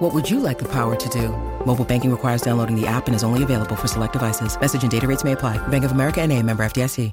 [0.00, 1.28] What would you like the power to do?
[1.66, 4.58] Mobile banking requires downloading the app and is only available for select devices.
[4.58, 5.58] Message and data rates may apply.
[5.68, 7.12] Bank of America and a member FDIC.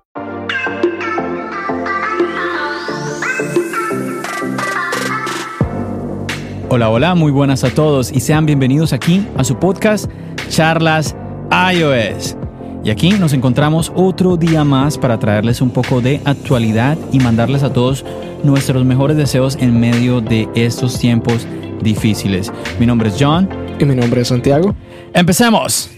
[6.69, 10.09] Hola, hola, muy buenas a todos y sean bienvenidos aquí a su podcast
[10.47, 11.13] Charlas
[11.51, 12.37] iOS.
[12.85, 17.63] Y aquí nos encontramos otro día más para traerles un poco de actualidad y mandarles
[17.63, 18.05] a todos
[18.45, 21.45] nuestros mejores deseos en medio de estos tiempos
[21.81, 22.51] difíciles.
[22.79, 23.49] Mi nombre es John.
[23.79, 24.75] Y mi nombre es Santiago.
[25.13, 25.96] ¡Empecemos!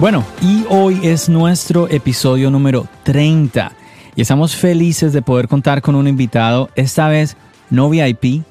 [0.00, 3.70] Bueno, y hoy es nuestro episodio número 30
[4.16, 7.36] y estamos felices de poder contar con un invitado, esta vez
[7.68, 8.42] no VIP,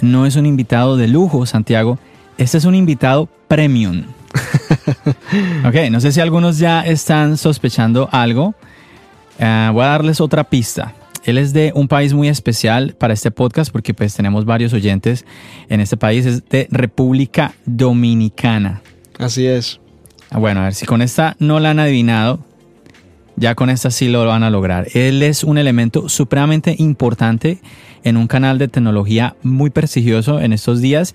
[0.00, 1.98] no es un invitado de lujo, Santiago,
[2.38, 4.04] este es un invitado premium.
[5.66, 8.54] ok, no sé si algunos ya están sospechando algo.
[9.40, 10.94] Uh, voy a darles otra pista.
[11.24, 15.24] Él es de un país muy especial para este podcast porque pues tenemos varios oyentes
[15.68, 18.82] en este país, es de República Dominicana.
[19.18, 19.80] Así es.
[20.32, 22.40] Bueno, a ver, si con esta no la han adivinado,
[23.36, 24.88] ya con esta sí lo van a lograr.
[24.94, 27.60] Él es un elemento supremamente importante
[28.02, 31.14] en un canal de tecnología muy prestigioso en estos días.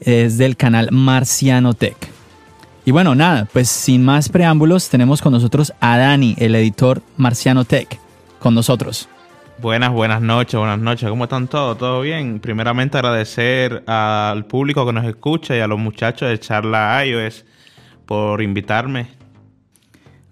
[0.00, 1.96] Es del canal Marciano Tech.
[2.84, 7.64] Y bueno, nada, pues sin más preámbulos, tenemos con nosotros a Dani, el editor Marciano
[7.64, 7.98] Tech,
[8.38, 9.08] con nosotros.
[9.62, 11.08] Buenas, buenas noches, buenas noches.
[11.08, 11.78] ¿Cómo están todos?
[11.78, 12.40] ¿Todo bien?
[12.40, 17.46] Primeramente agradecer al público que nos escucha y a los muchachos de Charla iOS
[18.06, 19.08] por invitarme.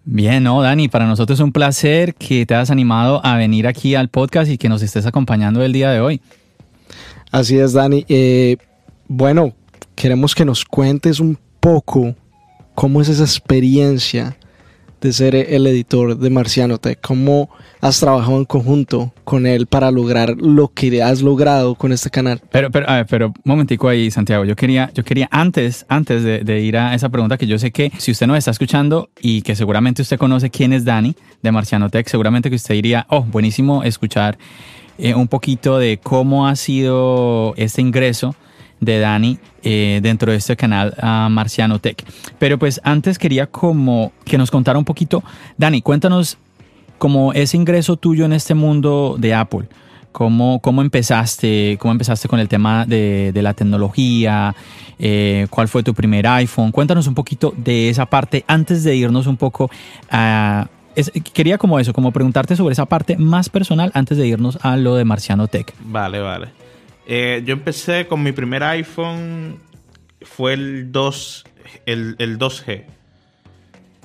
[0.04, 3.94] Bien, no, Dani, para nosotros es un placer que te hayas animado a venir aquí
[3.94, 6.20] al podcast y que nos estés acompañando el día de hoy.
[7.30, 8.04] Así es, Dani.
[8.08, 8.56] Eh,
[9.06, 9.54] bueno,
[9.94, 12.16] queremos que nos cuentes un poco
[12.74, 14.36] cómo es esa experiencia
[15.02, 16.98] de ser el editor de Marciano Tech.
[17.00, 22.08] ¿Cómo has trabajado en conjunto con él para lograr lo que has logrado con este
[22.08, 22.40] canal?
[22.52, 24.44] Pero, pero, a ver, pero un momentico ahí, Santiago.
[24.44, 27.90] Yo quería, yo quería antes, antes de, ir a esa pregunta, que yo sé que
[27.98, 31.90] si usted nos está escuchando y que seguramente usted conoce quién es Dani de Marciano
[31.90, 34.38] Tech, seguramente que usted diría, oh, buenísimo escuchar
[34.98, 38.36] eh, un poquito de cómo ha sido este ingreso
[38.82, 42.04] de Dani eh, dentro de este canal uh, Marciano Tech.
[42.38, 45.22] Pero pues antes quería como que nos contara un poquito,
[45.56, 46.36] Dani, cuéntanos
[46.98, 49.68] como ese ingreso tuyo en este mundo de Apple.
[50.10, 51.78] ¿Cómo, cómo empezaste?
[51.80, 54.54] ¿Cómo empezaste con el tema de, la tecnología?
[54.98, 56.70] Eh, ¿Cuál fue tu primer iPhone?
[56.70, 59.70] Cuéntanos un poquito de esa parte antes de irnos un poco
[60.10, 60.68] a...
[60.94, 64.76] Es, quería como eso, como preguntarte sobre esa parte más personal antes de irnos a
[64.76, 65.72] lo de Marciano Tech.
[65.86, 66.61] Vale, vale.
[67.06, 69.58] Eh, yo empecé con mi primer iPhone,
[70.22, 71.44] fue el 2,
[71.86, 72.84] el, el 2G.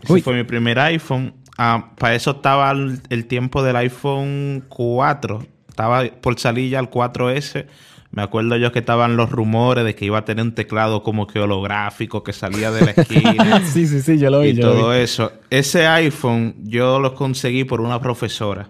[0.04, 0.22] Ese Uy.
[0.22, 1.34] fue mi primer iPhone.
[1.58, 5.46] Ah, para eso estaba el, el, tiempo del iPhone 4.
[5.68, 7.66] Estaba por salir ya el 4S.
[8.12, 11.28] Me acuerdo yo que estaban los rumores de que iba a tener un teclado como
[11.28, 13.62] que holográfico que salía de la esquina.
[13.66, 14.50] sí, sí, sí, yo lo vi.
[14.50, 15.00] Y yo todo vi.
[15.00, 15.34] eso.
[15.50, 18.70] Ese iPhone yo lo conseguí por una profesora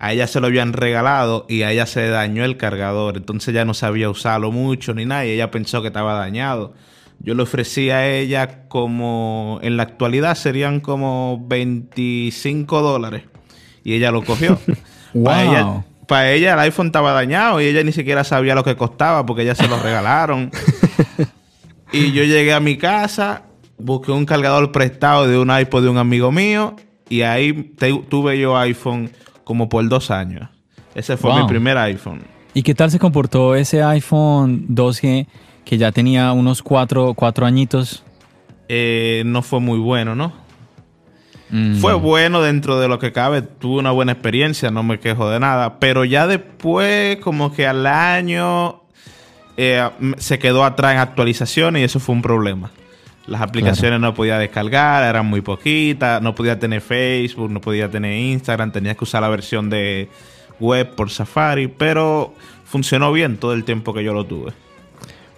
[0.00, 3.18] a ella se lo habían regalado y a ella se dañó el cargador.
[3.18, 6.72] Entonces ella no sabía usarlo mucho ni nada y ella pensó que estaba dañado.
[7.18, 13.24] Yo le ofrecí a ella como, en la actualidad serían como 25 dólares.
[13.84, 14.58] Y ella lo cogió.
[15.12, 15.24] wow.
[15.24, 18.76] Para ella, para ella el iPhone estaba dañado y ella ni siquiera sabía lo que
[18.76, 20.50] costaba porque ella se lo regalaron.
[21.92, 23.42] y yo llegué a mi casa,
[23.76, 26.74] busqué un cargador prestado de un iPod de un amigo mío
[27.10, 29.10] y ahí te, tuve yo iPhone
[29.50, 30.48] como por dos años.
[30.94, 31.40] Ese fue wow.
[31.40, 32.22] mi primer iPhone.
[32.54, 35.26] ¿Y qué tal se comportó ese iPhone 2G
[35.64, 38.04] que ya tenía unos cuatro, cuatro añitos?
[38.68, 40.32] Eh, no fue muy bueno, ¿no?
[41.50, 41.80] Mm.
[41.80, 43.42] Fue bueno dentro de lo que cabe.
[43.42, 45.80] Tuve una buena experiencia, no me quejo de nada.
[45.80, 48.82] Pero ya después, como que al año,
[49.56, 52.70] eh, se quedó atrás en actualizaciones y eso fue un problema.
[53.30, 54.00] Las aplicaciones claro.
[54.00, 58.96] no podía descargar, eran muy poquitas, no podía tener Facebook, no podía tener Instagram, tenías
[58.96, 60.08] que usar la versión de
[60.58, 62.34] web por Safari, pero
[62.64, 64.50] funcionó bien todo el tiempo que yo lo tuve.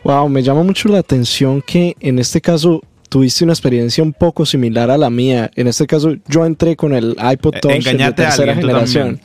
[0.04, 2.80] Wow, me llama mucho la atención que en este caso
[3.10, 5.50] tuviste una experiencia un poco similar a la mía.
[5.54, 9.20] En este caso, yo entré con el iPod Eh, Touch de a tercera alguien, generación.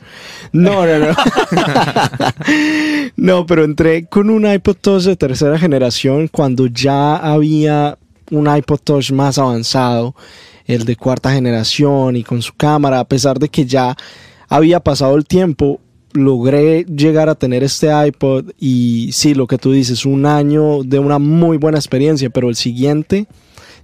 [0.52, 1.16] No, no, no.
[3.16, 7.96] no, pero entré con un iPod Touch de tercera generación cuando ya había
[8.30, 10.14] un iPod Touch más avanzado,
[10.66, 13.96] el de cuarta generación y con su cámara, a pesar de que ya
[14.48, 15.80] había pasado el tiempo,
[16.12, 20.98] logré llegar a tener este iPod y sí, lo que tú dices, un año de
[20.98, 23.26] una muy buena experiencia, pero el siguiente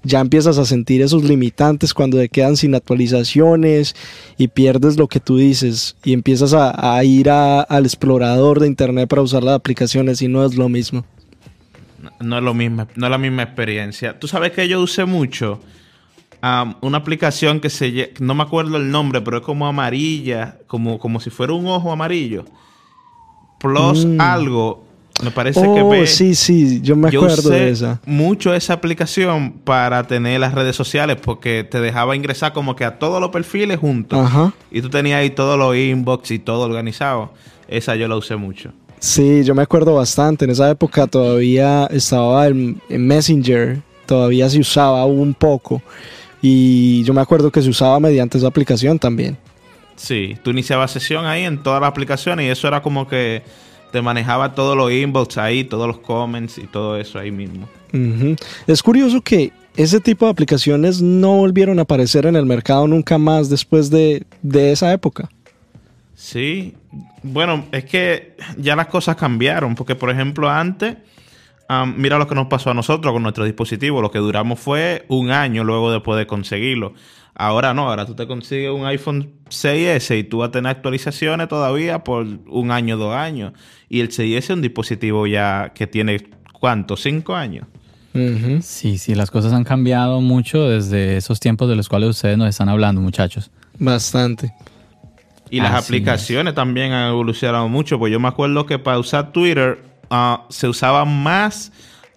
[0.05, 3.97] ya empiezas a sentir esos limitantes cuando te quedan sin actualizaciones
[4.37, 9.23] y pierdes lo que tú dices y empiezas a, ir al explorador de internet para
[9.23, 11.05] usar las aplicaciones y no es lo mismo.
[12.21, 14.19] No, es lo mismo, no es la misma experiencia.
[14.19, 15.61] Tú sabes que yo usé mucho
[16.41, 20.99] am, una aplicación que se no me acuerdo el nombre, pero es como amarilla, como,
[20.99, 22.45] como si fuera un ojo amarillo.
[23.59, 24.21] Plus Mm.
[24.21, 24.85] algo,
[25.23, 26.07] me parece que Oh, ve.
[26.07, 28.01] sí, sí, yo me Yo acuerdo usé de esa.
[28.05, 32.99] mucho esa aplicación para tener las redes sociales porque te dejaba ingresar como que a
[32.99, 34.19] todos los perfiles juntos.
[34.19, 34.53] Ajá.
[34.71, 37.33] Y tú tenías ahí todos los inbox y todo organizado.
[37.69, 38.73] Esa yo la usé mucho.
[39.05, 40.47] Sí, yo me acuerdo bastante.
[40.47, 45.83] En esa época todavía estaba el Messenger, todavía se usaba un poco.
[46.41, 49.37] Y yo me acuerdo que se usaba mediante esa aplicación también.
[49.95, 53.43] Sí, tú iniciabas sesión ahí en todas las aplicaciones y eso era como que
[53.93, 57.69] te manejaba todos los inbox ahí, todos los comments y todo eso ahí mismo.
[58.67, 63.19] Es curioso que ese tipo de aplicaciones no volvieron a aparecer en el mercado nunca
[63.19, 65.29] más después de, de esa época.
[66.25, 66.75] Sí,
[67.23, 70.97] bueno, es que ya las cosas cambiaron, porque por ejemplo antes,
[71.69, 75.05] am, mira lo que nos pasó a nosotros con nuestro dispositivo, lo que duramos fue
[75.09, 76.95] un año luego de poder conseguirlo.
[77.35, 81.47] Ahora no, ahora tú te consigues un iPhone 6S y tú vas a tener actualizaciones
[81.47, 83.53] todavía por un año, dos años.
[83.91, 86.27] Y el 6S es un dispositivo ya que tiene,
[86.59, 86.97] ¿cuánto?
[86.97, 87.67] ¿Cinco años?
[88.63, 92.49] Sí, sí, las cosas han cambiado mucho desde esos tiempos de los cuales ustedes nos
[92.49, 93.51] están hablando, muchachos.
[93.79, 94.55] Bastante.
[95.51, 97.99] Y las aplicaciones también han evolucionado mucho.
[97.99, 101.71] Pues yo me acuerdo que para usar Twitter ah, se usaba más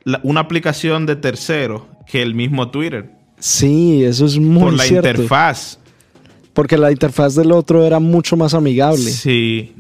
[0.03, 3.11] la- una aplicación de tercero que el mismo Twitter.
[3.39, 5.09] Sí, eso es muy por la cierto.
[5.09, 5.77] interfaz.
[6.53, 9.11] Porque la interfaz del otro era mucho más amigable.
[9.11, 9.75] Sí.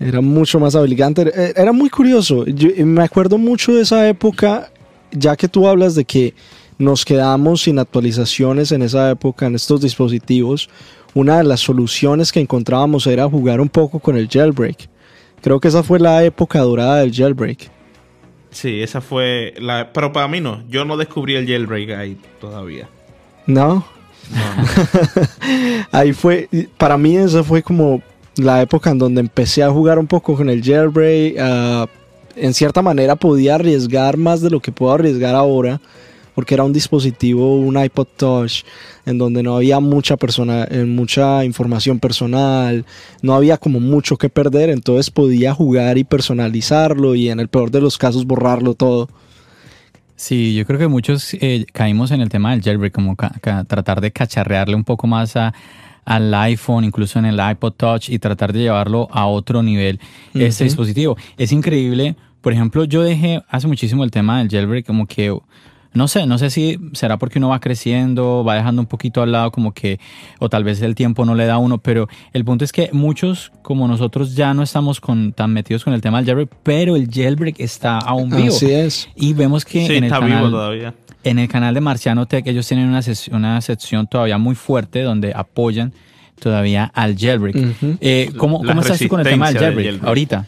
[0.00, 1.22] Era mucho más habilitante.
[1.34, 2.46] Eh, Era muy curioso.
[2.46, 4.70] Yo me acuerdo mucho de esa época,
[5.10, 6.34] ya que tú hablas de que
[6.78, 10.70] nos quedamos sin actualizaciones en esa época en estos dispositivos.
[11.18, 14.88] Una de las soluciones que encontrábamos era jugar un poco con el jailbreak.
[15.42, 17.72] Creo que esa fue la época dorada del jailbreak.
[18.52, 19.92] Sí, esa fue la...
[19.92, 20.62] Pero para mí no.
[20.68, 22.88] Yo no descubrí el jailbreak ahí todavía.
[23.46, 23.84] ¿No?
[25.90, 28.00] Ahí fue, para mí esa fue como
[28.36, 31.34] la época en donde empecé a jugar un poco con el jailbreak.
[31.40, 31.86] ah,
[32.36, 35.80] en cierta manera podía arriesgar más de lo que puedo arriesgar ahora,
[36.38, 38.62] porque era un dispositivo, un iPod Touch,
[39.04, 42.86] en donde no había mucha persona, eh, mucha información personal,
[43.22, 47.72] no había como mucho que perder, entonces podía jugar y personalizarlo y en el peor
[47.72, 49.08] de los casos borrarlo todo.
[50.14, 53.16] Sí, yo creo que muchos eh, caímos en el tema del jailbreak, como
[53.66, 55.52] tratar de cacharrearle un poco más a,
[56.04, 59.98] al iPhone, incluso en el iPod Touch, y tratar de llevarlo a otro nivel
[60.34, 61.16] este dispositivo.
[61.36, 62.14] Es increíble.
[62.40, 65.36] Por ejemplo, yo dejé hace muchísimo el tema del jailbreak, como que
[65.94, 69.32] no sé, no sé si será porque uno va creciendo, va dejando un poquito al
[69.32, 69.98] lado como que,
[70.38, 72.90] o tal vez el tiempo no le da a uno, pero el punto es que
[72.92, 76.94] muchos como nosotros ya no estamos con, tan metidos con el tema del jailbreak, pero
[76.96, 78.48] el jailbreak está aún vivo.
[78.54, 79.08] Así es.
[79.16, 80.94] Y vemos que Sí, en, el está canal, vivo todavía.
[81.24, 85.02] en el canal de Marciano Tech ellos tienen una, ses- una sección todavía muy fuerte
[85.02, 85.92] donde apoyan
[86.38, 87.56] todavía al jailbreak.
[88.00, 90.08] Eh, ¿Cómo, cómo estás tú con el tema del jailbreak, jailbreak.
[90.08, 90.46] ahorita?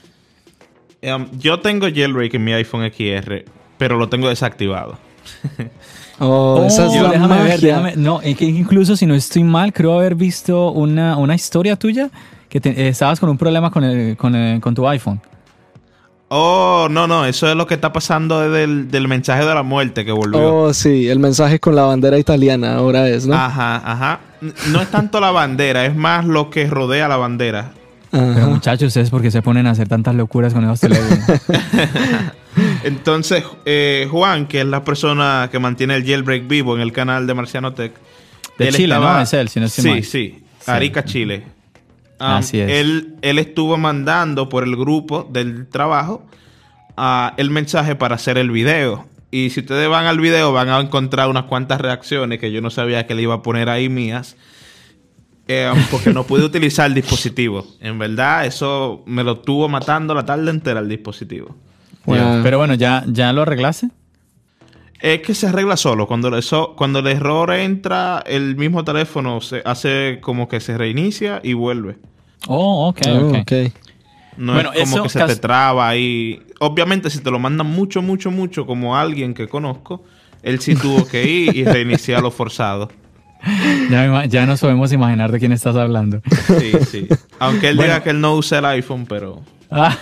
[1.03, 3.45] Um, yo tengo jailbreak en mi iPhone XR,
[3.79, 4.99] pero lo tengo desactivado.
[6.23, 7.97] Oh, esa es Oh, la déjame ver, déjame.
[7.97, 12.11] No, incluso si no estoy mal, creo haber visto una, una historia tuya
[12.51, 15.19] que te- eh, estabas con un problema con, el, con, el- con tu iPhone.
[16.29, 19.63] Oh, no, no, eso es lo que está pasando desde el del mensaje de la
[19.63, 20.55] muerte que volvió.
[20.65, 23.35] Oh, sí, el mensaje con la bandera italiana ahora es, ¿no?
[23.35, 24.21] Ajá, ajá.
[24.71, 27.73] No es tanto la bandera, es más lo que rodea la bandera.
[28.13, 28.33] Ajá.
[28.35, 31.25] Pero muchachos, ¿ustedes por qué se ponen a hacer tantas locuras con esos teléfonos?
[32.85, 37.27] Entonces, eh, Juan, que es la persona que mantiene el jailbreak vivo en el canal
[37.27, 37.93] de Marciano Tech.
[38.59, 39.21] De él Chile, ¿no?
[39.21, 40.71] Es él, si no estoy Sí, sí, Sí.
[40.71, 41.45] Arica, Chile.
[42.19, 42.71] Um, Así es.
[42.71, 46.27] Él, él estuvo mandando por el grupo del trabajo
[47.37, 49.07] el mensaje para hacer el video.
[49.31, 52.71] Y si ustedes van al video van a encontrar unas cuantas reacciones que yo no
[52.71, 54.37] sabía que le iba a poner ahí mías.
[55.53, 57.67] Eh, porque no pude utilizar el dispositivo.
[57.81, 61.57] En verdad, eso me lo tuvo matando la tarde entera el dispositivo.
[62.07, 63.89] Pero bueno, ¿ya, ¿ya lo arreglaste?
[65.01, 66.07] Es que se arregla solo.
[66.07, 71.41] Cuando, eso, cuando el error entra, el mismo teléfono se hace como que se reinicia
[71.43, 71.97] y vuelve.
[72.47, 73.39] Oh, ok, Oh, ok.
[73.43, 73.53] ok.
[74.37, 76.43] No Bueno, es como eso que se te traba ahí.
[76.61, 80.05] Obviamente, si te lo mandan mucho, mucho, mucho, como alguien que conozco,
[80.43, 82.91] él sí tuvo que ir y reiniciarlo forzado.
[83.91, 86.21] Ya, ya nos podemos imaginar de quién estás hablando.
[86.59, 87.09] Sí, sí.
[87.39, 87.93] Aunque él Bueno.
[87.95, 89.41] diga que él no usa el iPhone, pero.
[89.71, 89.97] Ah.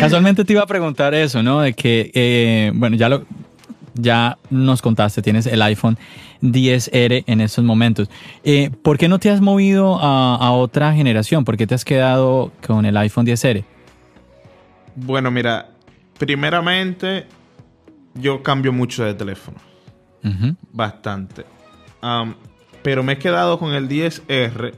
[0.00, 1.60] Casualmente te iba a preguntar eso, ¿no?
[1.60, 3.24] De que, eh, bueno, ya lo,
[3.94, 5.98] ya nos contaste, tienes el iPhone
[6.40, 8.08] 10R en estos momentos.
[8.44, 11.44] Eh, ¿Por qué no te has movido a, a otra generación?
[11.44, 13.64] ¿Por qué te has quedado con el iPhone 10R?
[14.94, 15.70] Bueno, mira,
[16.18, 17.26] primeramente,
[18.14, 19.58] yo cambio mucho de teléfono.
[20.72, 21.44] Bastante.
[22.82, 24.74] Pero me he quedado con el 10R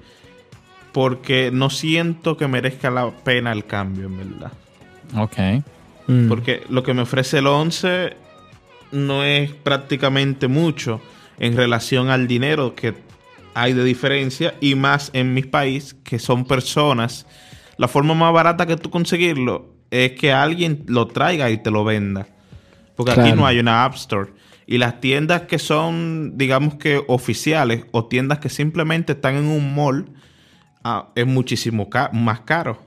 [0.93, 4.53] porque no siento que merezca la pena el cambio, en verdad.
[5.17, 5.65] Ok.
[6.07, 6.29] Mm.
[6.29, 8.17] Porque lo que me ofrece el 11
[8.93, 11.01] no es prácticamente mucho
[11.39, 12.95] en relación al dinero que
[13.55, 17.27] hay de diferencia y más en mi país que son personas.
[17.77, 21.85] La forma más barata que tú conseguirlo es que alguien lo traiga y te lo
[21.85, 22.29] venda.
[22.97, 24.31] Porque aquí no hay una App Store.
[24.67, 29.75] Y las tiendas que son, digamos que oficiales o tiendas que simplemente están en un
[29.75, 30.07] mall,
[30.83, 32.83] ah, es muchísimo ca- más caro.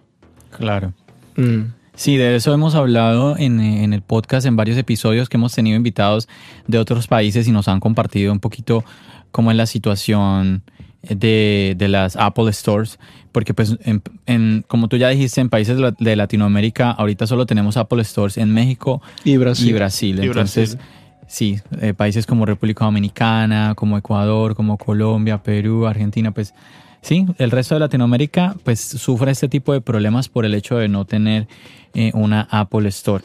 [0.55, 0.93] Claro.
[1.35, 1.73] Mm.
[1.93, 5.75] Sí, de eso hemos hablado en, en el podcast en varios episodios que hemos tenido
[5.77, 6.27] invitados
[6.67, 8.83] de otros países y nos han compartido un poquito
[9.31, 10.63] cómo es la situación
[11.01, 12.99] de, de las Apple Stores,
[13.31, 17.25] porque pues en, en- como tú ya dijiste, en países de la- de Latinoamérica ahorita
[17.27, 19.69] solo tenemos Apple Stores en México Y Brasil.
[19.69, 20.19] y Brasil.
[20.21, 20.91] Y Entonces, Brasil.
[21.27, 26.53] Sí, eh, países como República Dominicana, como Ecuador, como Colombia, Perú, Argentina, pues
[27.01, 30.87] sí, el resto de Latinoamérica pues sufre este tipo de problemas por el hecho de
[30.87, 31.47] no tener
[31.93, 33.23] eh, una Apple Store.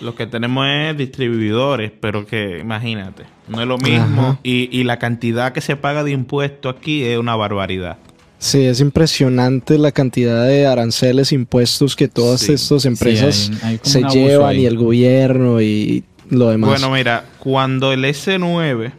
[0.00, 4.38] Lo que tenemos es distribuidores, pero que imagínate, no es lo mismo.
[4.42, 7.98] Y, y la cantidad que se paga de impuestos aquí es una barbaridad.
[8.38, 12.54] Sí, es impresionante la cantidad de aranceles, impuestos que todas Sí.
[12.54, 14.62] estas empresas hay- hay como se llevan ahí.
[14.62, 16.70] y el gobierno y lo demás.
[16.70, 18.92] Bueno, mira, cuando el S9,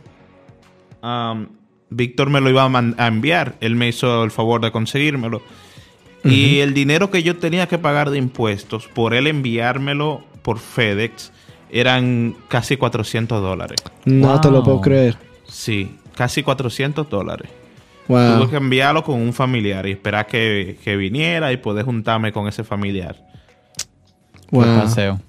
[1.01, 1.47] am,
[1.89, 5.41] Víctor me lo iba a, enviar, él me hizo el favor de conseguírmelo.
[6.23, 11.33] Y el dinero que yo tenía que pagar de impuestos por él enviármelo por FedEx
[11.69, 13.83] eran casi 400 dólares.
[14.05, 15.17] no te lo puedo creer.
[15.45, 17.49] Sí, casi 400 dólares.
[18.07, 18.37] Wow.
[18.37, 22.47] Tuve que enviarlo con un familiar y esperar que, que viniera y poder juntarme con
[22.47, 23.17] ese familiar.
[24.51, 24.63] Wow.
[24.63, 25.19] paseo.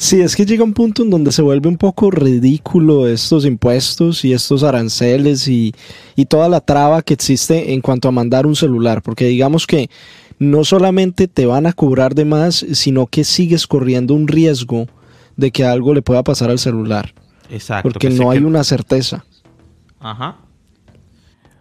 [0.00, 4.24] Sí, es que llega un punto en donde se vuelve un poco ridículo estos impuestos
[4.24, 5.74] y estos aranceles y,
[6.14, 9.90] y toda la traba que existe en cuanto a mandar un celular, porque digamos que
[10.38, 14.86] no solamente te van a cobrar de más, sino que sigues corriendo un riesgo
[15.36, 17.12] de que algo le pueda pasar al celular,
[17.50, 17.82] Exacto.
[17.90, 19.24] porque que sé no hay que- una certeza.
[19.98, 20.36] Ajá.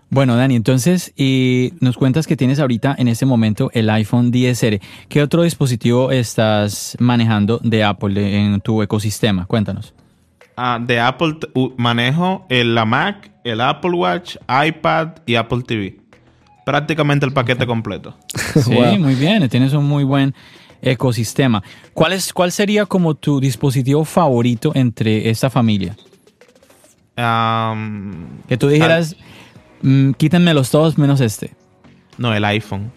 [0.10, 4.80] Bueno, Dani, entonces y nos cuentas que tienes ahorita en este momento el iPhone 10R.
[5.10, 9.46] ¿Qué otro dispositivo estás manejando de Apple en tu ecosistema?
[9.46, 9.94] Cuéntanos.
[10.56, 11.36] Ah, de Apple
[11.78, 15.98] manejo el, la Mac, el Apple Watch, iPad y Apple TV.
[16.66, 18.16] Prácticamente el paquete completo.
[18.64, 18.98] Sí, Wow.
[19.00, 20.34] muy bien, tienes un muy buen
[20.82, 21.62] ecosistema.
[21.94, 25.96] ¿Cuál, es, ¿Cuál sería como tu dispositivo favorito entre esta familia?
[27.16, 29.16] Am, Que tú dijeras,
[29.82, 31.52] mm, quítenmelos todos menos este.
[32.18, 32.92] no, el iPhone.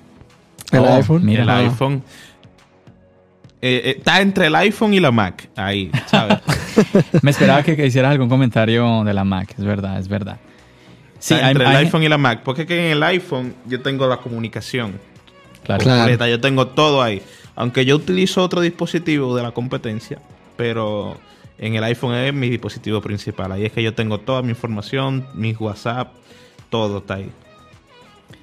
[0.72, 1.24] El Oh, iPhone.
[1.24, 1.42] mira.
[1.42, 2.02] el iPhone.
[3.62, 5.50] Eh, eh, está entre el iPhone y la Mac.
[5.56, 6.38] Ahí, ¿sabes?
[7.22, 10.38] Me esperaba que, que hicieras algún comentario de la Mac, es verdad, es verdad.
[11.18, 12.40] Sí, Está hay- entre el hay- iPhone y la Mac.
[12.42, 14.98] Porque es que en el iPhone yo tengo la comunicación.
[15.64, 15.82] Claro.
[15.84, 15.98] Claro.
[16.00, 17.20] completa, Yo tengo todo ahí.
[17.54, 20.18] Aunque yo utilizo otro dispositivo de la competencia,
[20.56, 21.18] pero
[21.58, 23.52] en el iPhone es mi dispositivo principal.
[23.52, 26.12] Ahí es que yo tengo toda mi información, mis WhatsApp,
[26.70, 27.30] todo está ahí.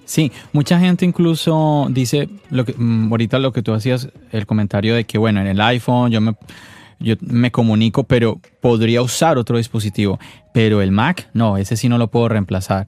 [0.06, 4.96] Sí, mucha gente incluso dice, lo que, mm, ahorita lo que tú hacías, el comentario
[4.96, 6.34] de que, bueno, en el iPhone yo me,
[7.00, 10.18] yo me comunico, pero podría usar otro dispositivo.
[10.54, 12.88] Pero el Mac, no, ese sí no lo puedo reemplazar.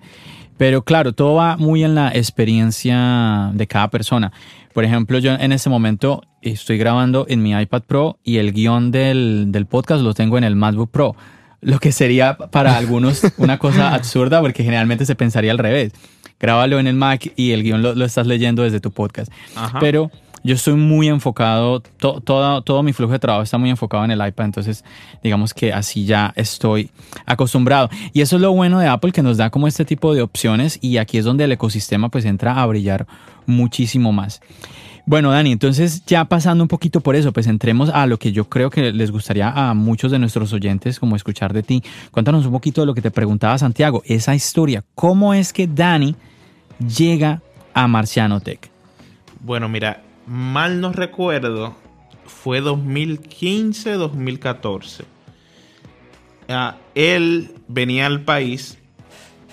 [0.57, 4.31] Pero claro, todo va muy en la experiencia de cada persona.
[4.73, 8.91] Por ejemplo, yo en este momento estoy grabando en mi iPad Pro y el guion
[8.91, 11.15] del, del podcast lo tengo en el MacBook Pro.
[11.61, 15.93] Lo que sería para algunos una cosa absurda porque generalmente se pensaría al revés.
[16.39, 19.31] Grábalo en el Mac y el guion lo, lo estás leyendo desde tu podcast.
[19.55, 19.79] Ajá.
[19.79, 20.09] Pero
[20.43, 24.25] yo estoy muy enfocado, todo, todo mi flujo de trabajo está muy enfocado en el
[24.25, 24.85] iPad, entonces
[25.21, 26.91] digamos que así ya estoy
[27.25, 27.89] acostumbrado.
[28.13, 30.79] Y eso es lo bueno de Apple, que nos da como este tipo de opciones
[30.81, 33.05] y aquí es donde el ecosistema pues entra a brillar
[33.45, 34.41] muchísimo más.
[35.09, 38.47] Bueno, Dani, entonces ya pasando un poquito por eso, pues entremos a lo que yo
[38.47, 41.81] creo que les gustaría a muchos de nuestros oyentes como escuchar de ti.
[42.11, 46.15] Cuéntanos un poquito de lo que te preguntaba Santiago, esa historia, ¿cómo es que Dani
[46.95, 47.41] llega
[47.73, 48.69] a Marciano Tech?
[49.39, 51.73] Bueno, mira, mal no recuerdo,
[52.27, 55.05] fue 2015-2014.
[56.49, 58.77] Ah, él venía al país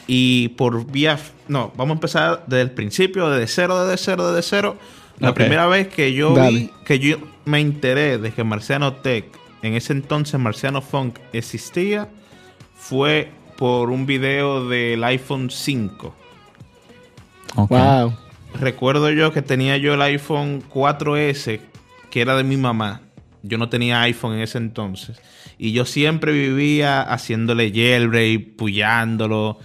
[0.06, 1.18] y por vía...
[1.48, 4.76] No, vamos a empezar desde el principio, desde cero, desde cero, desde cero
[5.18, 9.26] la primera vez que yo vi, que yo me enteré de que Marciano Tech,
[9.62, 12.08] en ese entonces Marciano Funk existía,
[12.74, 16.14] fue por un video del iPhone 5.
[17.54, 18.14] Wow.
[18.60, 21.60] Recuerdo yo que tenía yo el iPhone 4S,
[22.10, 23.02] que era de mi mamá.
[23.42, 25.20] Yo no tenía iPhone en ese entonces.
[25.58, 29.58] Y yo siempre vivía haciéndole jailbreak, puyándolo,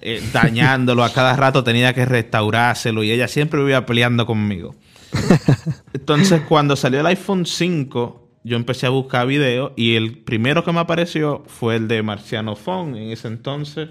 [0.00, 1.04] eh, dañándolo.
[1.04, 3.02] A cada rato tenía que restaurárselo.
[3.02, 4.74] Y ella siempre vivía peleando conmigo.
[5.92, 10.72] Entonces, cuando salió el iPhone 5, yo empecé a buscar videos y el primero que
[10.72, 13.90] me apareció fue el de Marciano Phone en ese entonces.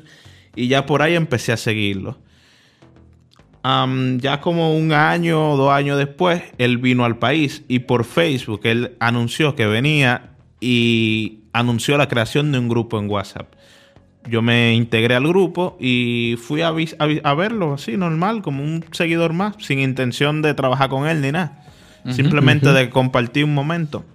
[0.56, 2.18] Y ya por ahí empecé a seguirlo.
[3.64, 8.62] ya como un año o dos años después, él vino al país y por Facebook
[8.64, 13.54] él anunció que venía y anunció la creación de un grupo en WhatsApp
[14.28, 19.56] yo me integré al grupo y fui a, verlo así, normal, como un seguidor más,
[19.60, 21.66] sin intención de trabajar con él ni nada.
[22.12, 24.06] Simplemente de compartir un momento.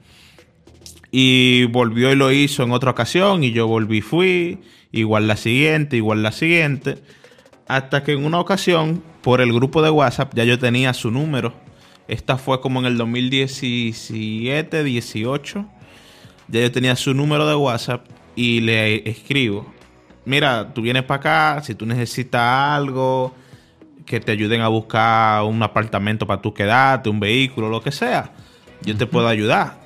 [1.10, 4.58] Y volvió y lo hizo en otra ocasión y yo volví y fui,
[4.90, 6.96] igual la siguiente, igual la siguiente.
[7.68, 11.54] Hasta que en una ocasión, por el grupo de WhatsApp, ya yo tenía su número.
[12.08, 15.66] Esta fue como en el 2017, 18.
[16.48, 19.73] Ya yo tenía su número de WhatsApp y le escribo
[20.24, 23.34] mira, tú vienes para acá, si tú necesitas algo,
[24.06, 28.32] que te ayuden a buscar un apartamento para tú quedarte, un vehículo, lo que sea,
[28.82, 29.82] yo te puedo ayudar.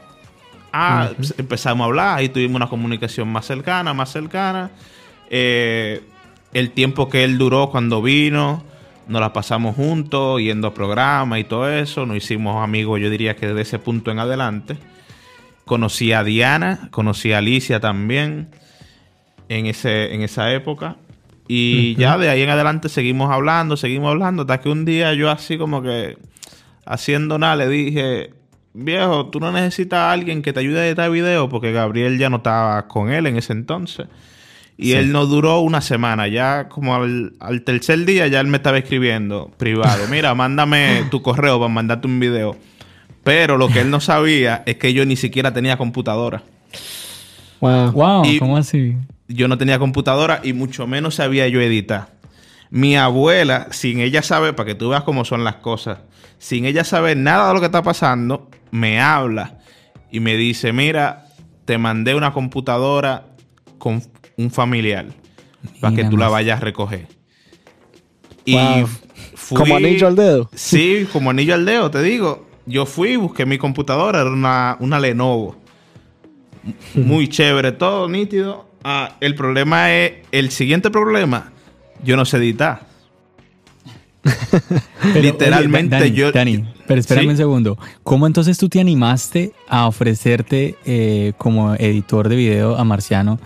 [0.72, 4.70] Ah, pues, empezamos a hablar, y tuvimos una comunicación más cercana, más cercana.
[5.30, 6.02] Eh,
[6.52, 8.64] el tiempo que él duró cuando vino,
[9.06, 12.04] nos la pasamos juntos, yendo a programas y todo eso.
[12.04, 14.76] Nos hicimos amigos, yo diría que desde ese punto en adelante.
[15.64, 18.50] Conocí a Diana, conocí a Alicia también
[19.48, 20.96] en, ese, en esa época.
[21.48, 25.30] Y ya de ahí en adelante seguimos hablando, seguimos hablando, hasta que un día yo
[25.30, 26.18] así como que
[26.84, 28.30] haciendo nada le dije,
[28.74, 32.28] viejo, tú no necesitas a alguien que te ayude a editar video porque Gabriel ya
[32.28, 34.06] no estaba con él en ese entonces.
[34.76, 38.58] Y él no duró una semana, ya como al, al, tercer día ya él me
[38.58, 42.56] estaba escribiendo privado, mira, mándame tu correo para mandarte un video.
[43.24, 46.42] Pero lo que él no sabía es que yo ni siquiera tenía computadora.
[47.60, 48.96] Wow, wow ¿cómo así?
[49.28, 52.08] Yo no tenía computadora y mucho menos sabía yo editar.
[52.70, 56.00] Mi abuela, sin ella saber, para que tú veas cómo son las cosas,
[56.38, 59.58] sin ella saber nada de lo que está pasando, me habla
[60.10, 61.26] y me dice, mira,
[61.64, 63.26] te mandé una computadora
[63.78, 64.02] con
[64.36, 65.06] un familiar
[65.80, 67.08] para que tú la vayas a recoger.
[68.44, 68.56] Y
[69.54, 70.50] como anillo al dedo.
[70.54, 72.46] Sí, como anillo al dedo, te digo.
[72.66, 75.56] Yo fui, busqué mi computadora, era una, una Lenovo.
[76.94, 78.67] Muy chévere, todo nítido.
[78.84, 81.50] Ah, el problema es, el siguiente problema,
[82.02, 82.86] yo no sé editar.
[85.14, 86.32] Literalmente yo...
[86.32, 87.78] Dani, pero espérame un segundo.
[88.02, 93.38] ¿Cómo entonces tú te animaste a ofrecerte eh, como editor de video a Marciano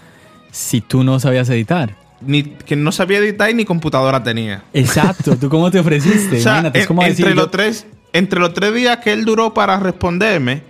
[0.51, 1.97] si tú no sabías editar?
[2.21, 4.63] Ni, que no sabía editar y ni computadora tenía.
[4.73, 5.37] Exacto.
[5.37, 6.43] ¿Tú cómo te ofreciste?
[7.05, 10.63] entre, los tres, entre los tres días que él duró para responderme,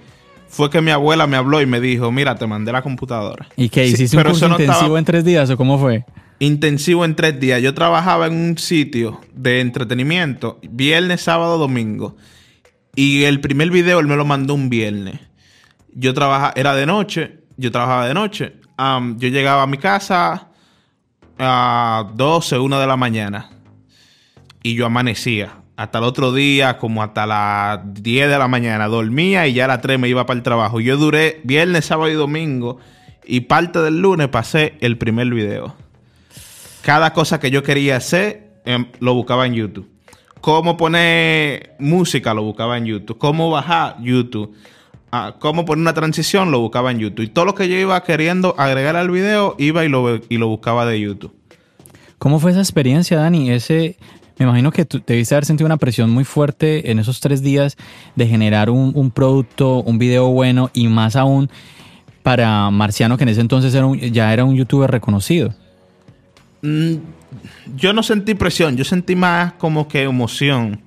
[0.52, 3.48] fue que mi abuela me habló y me dijo, mira, te mandé la computadora.
[3.56, 3.86] ¿Y qué?
[3.86, 6.04] ¿Hiciste un curso intensivo en tres días o cómo fue?
[6.40, 7.62] Intensivo en tres días.
[7.62, 12.16] Yo trabajaba en un sitio de entretenimiento viernes, sábado, domingo.
[12.94, 15.20] Y el primer video él me lo mandó un viernes.
[15.94, 18.52] Yo trabajaba, era de noche, yo trabajaba de noche.
[19.16, 20.48] yo llegaba a mi casa
[21.38, 23.48] a 12, 1 de la mañana.
[24.62, 29.46] Y yo amanecía hasta el otro día, como hasta las 10 de la mañana, dormía
[29.46, 30.80] y ya a las 3 me iba para el trabajo.
[30.80, 32.78] Yo duré viernes, sábado y domingo
[33.24, 35.74] y parte del lunes pasé el primer video.
[36.82, 39.88] Cada cosa que yo quería hacer em, lo buscaba en YouTube.
[40.40, 43.16] Cómo poner música lo buscaba en YouTube.
[43.16, 44.54] Cómo bajar YouTube.
[45.12, 47.24] Ah, cómo poner una transición lo buscaba en YouTube.
[47.24, 50.48] Y todo lo que yo iba queriendo agregar al video iba y lo, y lo
[50.48, 51.34] buscaba de YouTube.
[52.18, 53.50] ¿Cómo fue esa experiencia, Dani?
[53.50, 53.96] Ese,
[54.38, 57.76] Me imagino que tú debiste haber sentido una presión muy fuerte en esos tres días
[58.16, 61.50] de generar un, un producto, un video bueno y más aún
[62.22, 65.54] para Marciano, que en ese entonces era un- ya era un youtuber reconocido.
[66.62, 66.94] Mm,
[67.76, 70.80] yo no sentí presión, yo sentí más como que emoción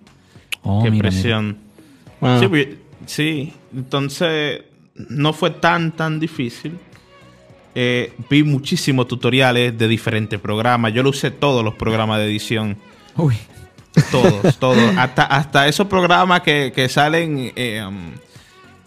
[0.64, 1.10] Oh, que mira, mira.
[1.10, 1.58] presión.
[2.22, 2.40] Wow.
[2.40, 4.62] Sí, sí, entonces
[5.10, 6.74] no fue tan, tan difícil.
[7.76, 10.94] Eh, vi muchísimos tutoriales de diferentes programas.
[10.94, 12.78] Yo lo usé todos los programas de edición.
[13.18, 13.36] Uy,
[14.12, 14.98] Todos, todos.
[14.98, 18.12] Hasta, hasta esos programas que, que salen eh, um,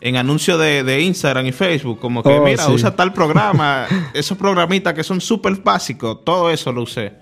[0.01, 1.99] en anuncios de, de Instagram y Facebook.
[1.99, 2.73] Como que, Oh, mira, sí.
[2.73, 3.87] usa tal programa.
[4.15, 6.25] esos programitas que son súper básicos.
[6.25, 7.13] Todo eso lo usé.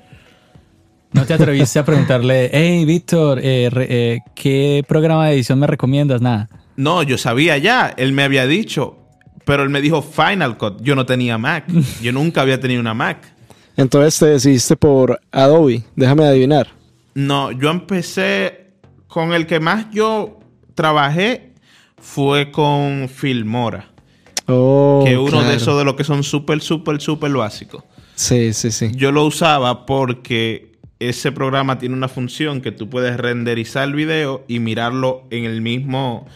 [1.12, 6.20] ¿no te atreviste a preguntarle, hey, Víctor, eh, eh, ¿qué programa de edición me recomiendas?
[6.20, 6.48] Nada.
[6.76, 7.94] No, yo sabía ya.
[7.96, 8.98] Él me había dicho.
[9.46, 10.82] Pero él me dijo Final Cut.
[10.82, 11.64] Yo no tenía Mac.
[12.02, 13.18] Yo nunca había tenido una Mac.
[13.76, 15.84] Entonces te decidiste por Adobe.
[15.94, 16.66] Déjame adivinar.
[17.16, 18.72] No, yo empecé
[19.08, 20.38] con el que más yo
[20.74, 21.54] trabajé
[21.96, 23.90] fue con Filmora.
[24.46, 25.48] Oh, que uno claro.
[25.48, 27.82] de esos de los que son súper, súper, súper básicos.
[28.14, 28.90] Sí, sí, sí.
[28.94, 34.44] Yo lo usaba porque ese programa tiene una función que tú puedes renderizar el video
[34.46, 36.26] y mirarlo en el mismo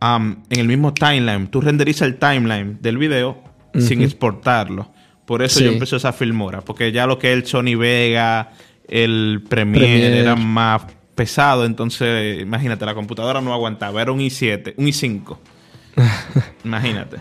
[0.00, 1.46] en el mismo timeline.
[1.48, 3.42] Tú renderizas el timeline del video
[3.78, 4.90] sin exportarlo.
[5.24, 5.64] Por eso Sí.
[5.64, 8.50] yo empecé a usar Filmora, porque ya lo que es el Sony Vega,
[8.88, 10.18] el Premiere, Premiere.
[10.20, 10.82] era más
[11.14, 15.36] pesado, entonces imagínate, la computadora no aguantaba, era un i7, un i5.
[16.64, 17.18] imagínate.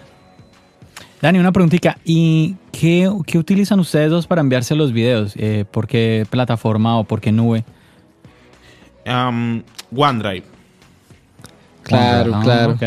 [1.21, 1.97] Dani, una preguntita.
[2.06, 5.34] ¿Y qué, qué utilizan ustedes dos para enviarse los videos?
[5.36, 7.65] Eh, ¿Por qué plataforma o por qué nube?
[9.06, 10.43] OneDrive.
[11.84, 12.77] Claro, claro.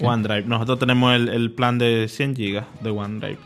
[0.00, 0.44] OneDrive.
[0.44, 3.38] Nosotros tenemos el, el plan de 100 gigas de OneDrive.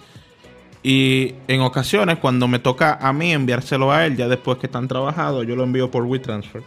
[0.83, 4.89] Y en ocasiones, cuando me toca a mí enviárselo a él, ya después que están
[4.89, 6.63] trabajados, yo lo envío por WeTransfer.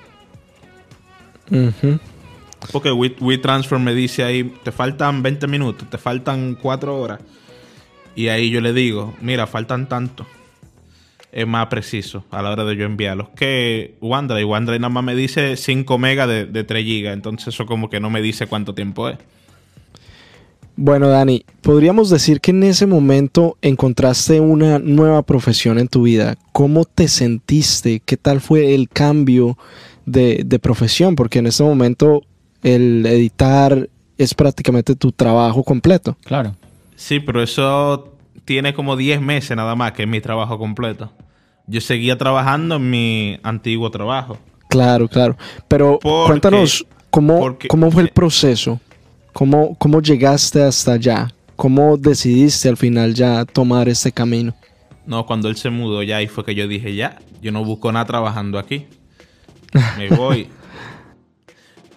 [2.71, 7.19] Porque We- WeTransfer me dice ahí, te faltan 20 minutos, te faltan 4 horas.
[8.15, 10.25] Y ahí yo le digo, mira, faltan tanto.
[11.31, 14.45] Es más preciso a la hora de yo enviarlos que OneDrive.
[14.45, 17.13] OneDrive nada más me dice 5 megas de, de 3 gigas.
[17.13, 19.17] Entonces eso como que no me dice cuánto tiempo es.
[20.77, 26.35] Bueno, Dani, podríamos decir que en ese momento encontraste una nueva profesión en tu vida.
[26.51, 28.01] ¿Cómo te sentiste?
[28.03, 29.57] ¿Qué tal fue el cambio
[30.05, 31.15] de, de profesión?
[31.15, 32.23] Porque en este momento
[32.61, 36.17] el editar es prácticamente tu trabajo completo.
[36.25, 36.55] Claro.
[36.97, 41.11] Sí, pero eso tiene como 10 meses nada más que es mi trabajo completo.
[41.67, 44.37] Yo seguía trabajando en mi antiguo trabajo.
[44.69, 45.37] Claro, claro.
[45.69, 48.79] Pero Porque- cuéntanos cómo, porque- cómo fue el proceso.
[49.35, 51.27] ¿Cómo, ¿Cómo llegaste hasta allá?
[51.57, 54.55] ¿Cómo decidiste al final ya tomar este camino?
[55.05, 57.91] No, cuando él se mudó ya ahí fue que yo dije, ya, yo no busco
[57.91, 58.85] nada trabajando aquí.
[59.97, 60.47] Me voy.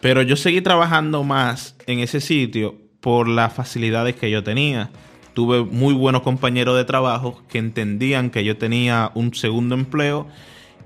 [0.00, 4.90] Pero yo seguí trabajando más en ese sitio por las facilidades que yo tenía.
[5.32, 10.26] Tuve muy buenos compañeros de trabajo que entendían que yo tenía un segundo empleo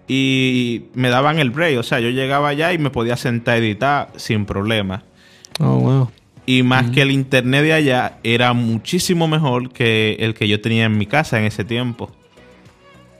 [0.07, 1.79] y me daban el break.
[1.79, 5.03] O sea, yo llegaba allá y me podía sentar a editar sin problema.
[5.59, 6.11] Oh, wow.
[6.45, 10.87] Y más que el internet de allá era muchísimo mejor que el que yo tenía
[10.87, 12.11] en mi casa en ese tiempo.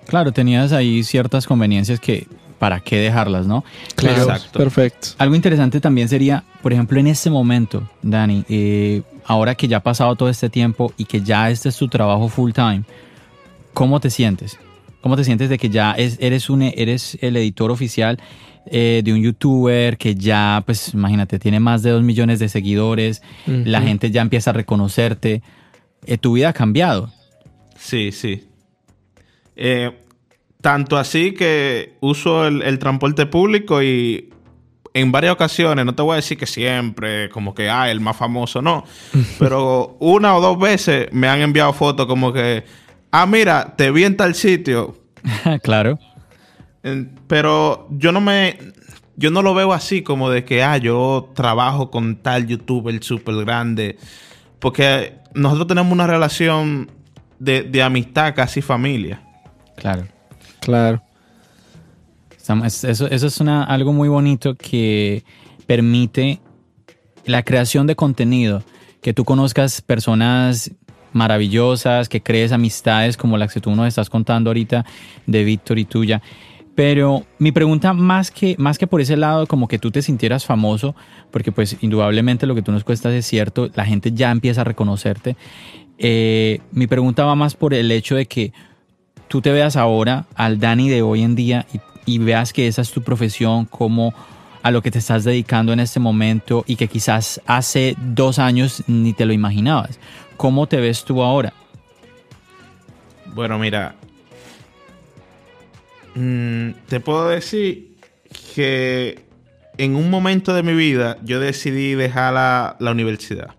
[0.07, 2.27] Claro, tenías ahí ciertas conveniencias que,
[2.59, 3.65] ¿para qué dejarlas, no?
[3.95, 4.59] Claro, Exacto.
[4.59, 5.09] perfecto.
[5.19, 9.83] Algo interesante también sería, por ejemplo, en este momento, Dani, eh, ahora que ya ha
[9.83, 12.83] pasado todo este tiempo y que ya este es tu trabajo full time,
[13.73, 14.59] ¿cómo te sientes?
[15.01, 18.19] ¿Cómo te sientes de que ya es- eres, un, eres el editor oficial
[18.67, 23.23] eh, de un youtuber que ya, pues imagínate, tiene más de dos millones de seguidores,
[23.47, 25.43] la gente ya empieza a reconocerte,
[26.07, 27.11] eh, tu vida ha cambiado.
[27.77, 28.45] Sí, sí.
[29.57, 29.91] Eh,
[30.61, 34.31] tanto así que uso el, el transporte público y
[34.95, 38.17] en varias ocasiones, no te voy a decir que siempre, como que, ah, el más
[38.17, 38.85] famoso, no.
[39.39, 42.65] Pero una o dos veces me han enviado fotos como que,
[43.11, 44.97] ah, mira, te vi en tal sitio.
[45.63, 45.99] claro.
[47.27, 48.59] Pero yo no me.
[49.17, 53.35] Yo no lo veo así como de que, ah, yo trabajo con tal youtuber súper
[53.45, 53.99] grande.
[54.59, 56.91] Porque nosotros tenemos una relación
[57.39, 59.23] de, de amistad, casi familia.
[59.77, 60.07] Claro.
[60.61, 61.03] Claro.
[62.83, 65.25] Eso, eso es una, algo muy bonito que
[65.67, 66.41] permite
[67.25, 68.65] la creación de contenido,
[69.01, 70.73] que tú conozcas personas
[71.13, 74.85] maravillosas, que crees amistades como las que tú nos estás contando ahorita
[75.27, 76.21] de Víctor y tuya.
[76.75, 80.47] Pero mi pregunta más que, más que por ese lado, como que tú te sintieras
[80.47, 80.95] famoso,
[81.31, 84.65] porque pues indudablemente lo que tú nos cuestas es cierto, la gente ya empieza a
[84.65, 85.37] reconocerte.
[85.99, 88.53] Eh, mi pregunta va más por el hecho de que
[89.29, 92.83] tú te veas ahora al Dani de hoy en día y y veas que esa
[92.83, 94.15] es tu profesión, como
[94.63, 98.85] a lo que te estás dedicando en este momento y que quizás hace dos años
[98.87, 99.99] ni te lo imaginabas.
[100.37, 101.53] ¿Cómo te ves tú ahora?
[103.35, 103.95] Bueno, mira,
[106.15, 107.97] mm, te puedo decir
[108.55, 109.25] que
[109.79, 113.55] en un momento de mi vida yo decidí dejar la, la universidad.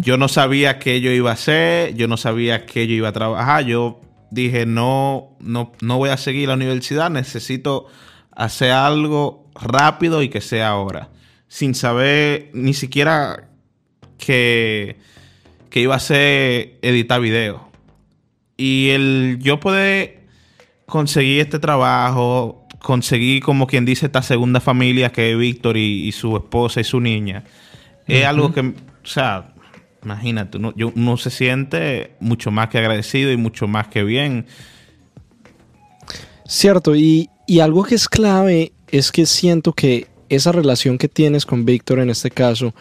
[0.00, 3.12] Yo no sabía qué yo iba a hacer, yo no sabía qué yo iba a
[3.12, 3.66] trabajar.
[3.66, 7.86] Yo dije, no, no, no voy a seguir la universidad, necesito
[8.34, 11.10] hacer algo rápido y que sea ahora.
[11.48, 13.50] Sin saber ni siquiera
[14.16, 14.96] que,
[15.68, 17.68] que iba a ser editar video.
[18.56, 20.15] Y el yo poder
[20.86, 26.36] conseguir este trabajo, conseguir como quien dice esta segunda familia que es Víctor y, su
[26.36, 27.44] esposa y su niña,
[28.06, 28.74] es algo que, o
[29.06, 29.52] sea,
[30.06, 34.46] Imagínate, uno, yo, uno se siente mucho más que agradecido y mucho más que bien.
[36.46, 37.28] Cierto, y,
[37.60, 42.10] algo que es clave es que siento que esa relación que tienes con Víctor en
[42.10, 42.72] este caso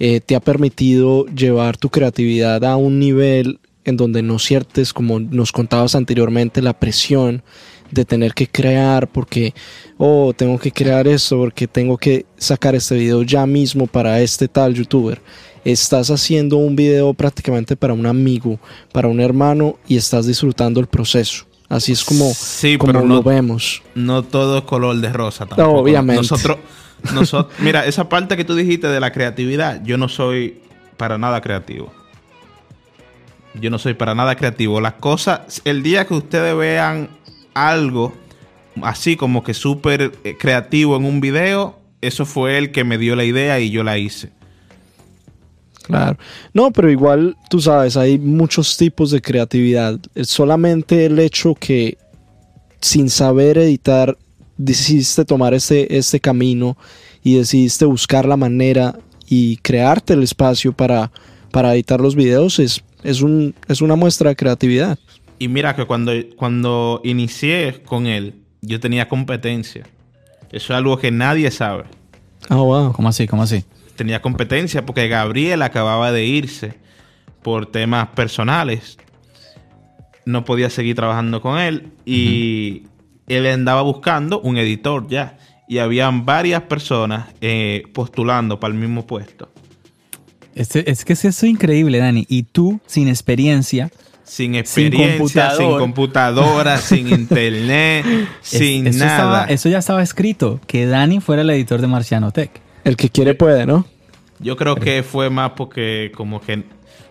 [0.00, 5.20] eh, te ha permitido llevar tu creatividad a un nivel en donde no sientes, como
[5.20, 7.42] nos contabas anteriormente, la presión
[7.90, 9.54] de tener que crear porque,
[9.98, 14.48] oh, tengo que crear esto porque tengo que sacar este video ya mismo para este
[14.48, 15.20] tal youtuber
[15.64, 18.58] estás haciendo un video prácticamente para un amigo,
[18.92, 21.46] para un hermano y estás disfrutando el proceso.
[21.68, 22.30] Así es como,
[22.78, 23.82] como lo no, vemos.
[23.94, 25.78] No todo es color de rosa tampoco.
[25.80, 26.22] Obviamente.
[26.22, 26.58] Nosotros,
[27.14, 30.60] nosotros, mira, esa parte que tú dijiste de la creatividad, yo no soy
[30.96, 31.92] para nada creativo.
[33.60, 34.80] Yo no soy para nada creativo.
[34.80, 37.08] Las cosas, el día que ustedes vean
[37.54, 38.12] algo
[38.82, 43.16] así como que súper eh, creativo en un video, eso fue el que me dio
[43.16, 44.30] la idea y yo la hice.
[45.82, 46.18] Claro.
[46.52, 50.00] No, pero igual, tú sabes, hay muchos tipos de creatividad.
[50.22, 51.98] Solamente el hecho que
[52.80, 54.16] sin saber editar
[54.56, 56.76] decidiste tomar este, este camino
[57.22, 61.10] y decidiste buscar la manera y crearte el espacio para,
[61.50, 64.98] para editar los videos es, es, un, es una muestra de creatividad.
[65.38, 69.84] Y mira que cuando, cuando inicié con él, yo tenía competencia.
[70.50, 71.84] Eso es algo que nadie sabe.
[72.48, 72.92] Ah, wow.
[72.92, 73.26] ¿Cómo así?
[73.26, 73.64] ¿Cómo así?
[73.94, 76.74] tenía competencia porque Gabriel acababa de irse
[77.42, 78.98] por temas personales.
[80.24, 82.84] No podía seguir trabajando con él y
[83.26, 85.38] él andaba buscando un editor ya.
[85.66, 89.50] Y habían varias personas eh, postulando para el mismo puesto.
[90.54, 92.26] Este, es que eso es increíble, Dani.
[92.28, 93.90] Y tú, sin experiencia,
[94.24, 98.06] sin experiencia, sin, computadora, sin internet,
[98.40, 99.44] sin nada.
[99.44, 102.50] eso ya estaba escrito, que Dani fuera el editor de Marciano Tech.
[102.84, 103.86] El que quiere puede, ¿no?
[104.40, 106.64] Yo creo que fue más porque como que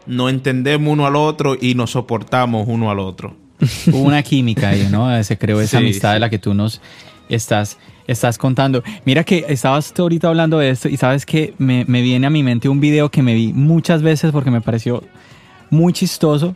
[0.06, 3.36] no entendemos uno al otro y nos soportamos uno al otro.
[3.88, 5.24] Hubo una química ahí, ¿no?
[5.24, 6.82] Se creó esa amistad de la que tú nos
[7.30, 7.78] estás,
[8.08, 8.84] estás contando.
[9.06, 12.70] Mira que estabas ahorita hablando de esto y sabes que me, viene a mi mente
[12.70, 15.04] un video que me vi muchas veces porque me pareció
[15.70, 16.56] muy chistoso.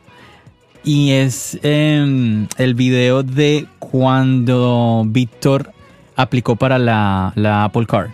[0.83, 5.73] Y es em, el video de cuando Víctor
[6.15, 8.11] aplicó para la, la Apple Card.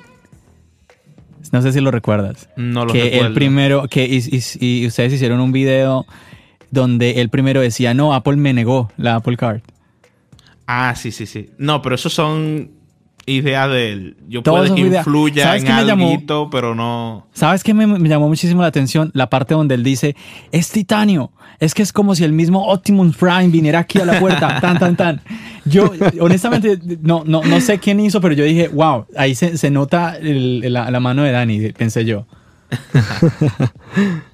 [1.54, 2.50] No sé si lo recuerdas.
[2.56, 3.28] No lo que recuerdo.
[3.28, 6.08] El primero, que y, ustedes hicieron un video
[6.72, 9.62] donde el primero decía, no, Apple me negó la Apple Card.
[10.65, 11.52] Ah, sí, sí, sí.
[11.60, 12.72] No, pero esos son
[13.25, 14.17] ideas de él.
[14.27, 17.27] Yo puedo que influya en algo, pero no...
[17.33, 19.12] ¿Sabes qué me, llamó muchísimo la atención?
[19.13, 20.15] La parte donde él dice,
[20.51, 21.31] es titanio.
[21.59, 24.79] Es que es como si el mismo Optimus Prime viniera aquí a la puerta, tan,
[24.79, 25.21] tan, tan.
[25.65, 29.71] Yo, honestamente, no, no, no sé quién hizo, pero yo dije, wow, ahí se, se
[29.71, 32.25] nota la, la, mano de Dani, pensé yo.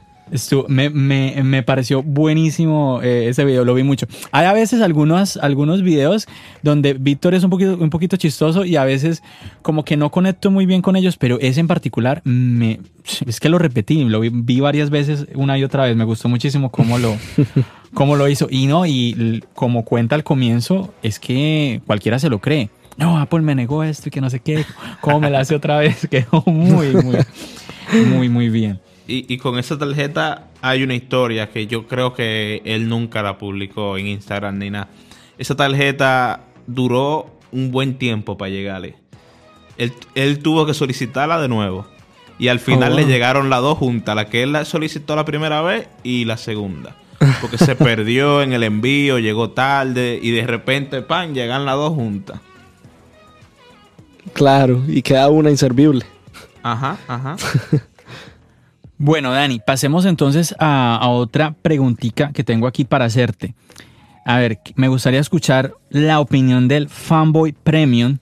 [0.68, 4.08] me, me, me, pareció buenísimo eh, ese video, lo vi mucho.
[4.32, 6.28] Hay a veces algunos, algunos videos
[6.64, 9.24] donde Víctor es un poquito, un poquito chistoso y a veces
[9.62, 12.80] como que no conecto muy bien con ellos, pero ese en particular me,
[13.26, 16.30] es que lo repetí, lo vi, vi varias veces una y otra vez, me gustó
[16.30, 17.18] muchísimo cómo lo,
[17.94, 18.48] cómo lo hizo.
[18.50, 22.70] Y no, y como cuenta al comienzo, es que cualquiera se lo cree.
[22.98, 24.66] No, Apple me negó esto y que no sé qué,
[25.00, 27.18] cómo me la hace otra vez, quedó muy, muy,
[28.06, 28.80] muy, muy bien.
[29.12, 33.98] Y, con esa tarjeta hay una historia que yo creo que él nunca la publicó
[33.98, 34.88] en Instagram ni nada.
[35.40, 38.96] Esa tarjeta duró un buen tiempo para llegarle.
[39.78, 41.88] Él, tuvo que solicitarla de nuevo.
[42.38, 45.64] Y al final oh, le llegaron las dos juntas, la que él solicitó la primera
[45.64, 46.96] vez y la segunda.
[47.42, 51.96] Porque se perdió en el envío, llegó tarde y de repente, pan, llegan las dos
[51.96, 52.42] juntas.
[54.34, 56.06] Claro, y queda una inservible.
[56.62, 57.38] Ajá, ajá.
[59.02, 63.56] Bueno, Dani, pasemos entonces a, otra preguntita que tengo aquí para hacerte.
[64.26, 68.18] A ver, me gustaría escuchar la opinión del fanboy premium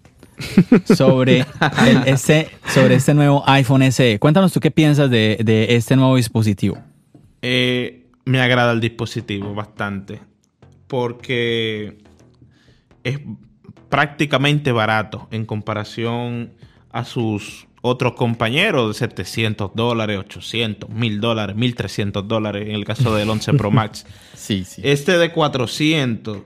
[0.85, 1.47] sobre,
[2.05, 4.19] este, sobre este nuevo iPhone SE.
[4.19, 5.37] Cuéntanos tú qué piensas de,
[5.69, 6.77] este nuevo dispositivo.
[7.41, 10.21] Eh, me agrada el dispositivo bastante
[10.85, 11.97] porque
[13.03, 13.19] es
[13.89, 16.53] prácticamente barato en comparación
[16.91, 23.15] a sus otros compañeros de 700 dólares, 800, 1000 dólares, 1300 dólares en el caso
[23.15, 24.05] del 11 Pro Max.
[24.35, 24.81] sí, sí.
[24.83, 26.37] Este de 400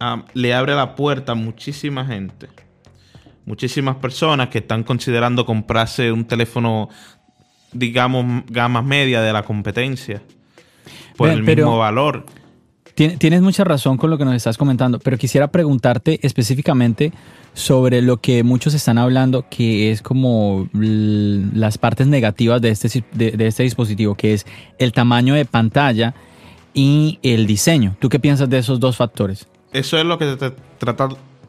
[0.00, 2.48] ah, le abre la puerta a muchísima gente,
[3.44, 6.88] muchísimas personas que están considerando comprarse un teléfono,
[7.72, 10.22] digamos, gama media de la competencia
[11.16, 12.24] por el mismo valor.
[12.98, 17.12] Tienes mucha razón con lo que nos estás comentando, pero quisiera preguntarte específicamente
[17.54, 23.46] sobre lo que muchos están hablando, que es como las partes negativas de este, de,
[23.46, 24.46] este dispositivo, que es
[24.80, 26.16] el tamaño de pantalla
[26.74, 27.94] y el diseño.
[28.00, 29.46] ¿Tú qué piensas de esos dos factores?
[29.72, 30.52] Eso es lo que te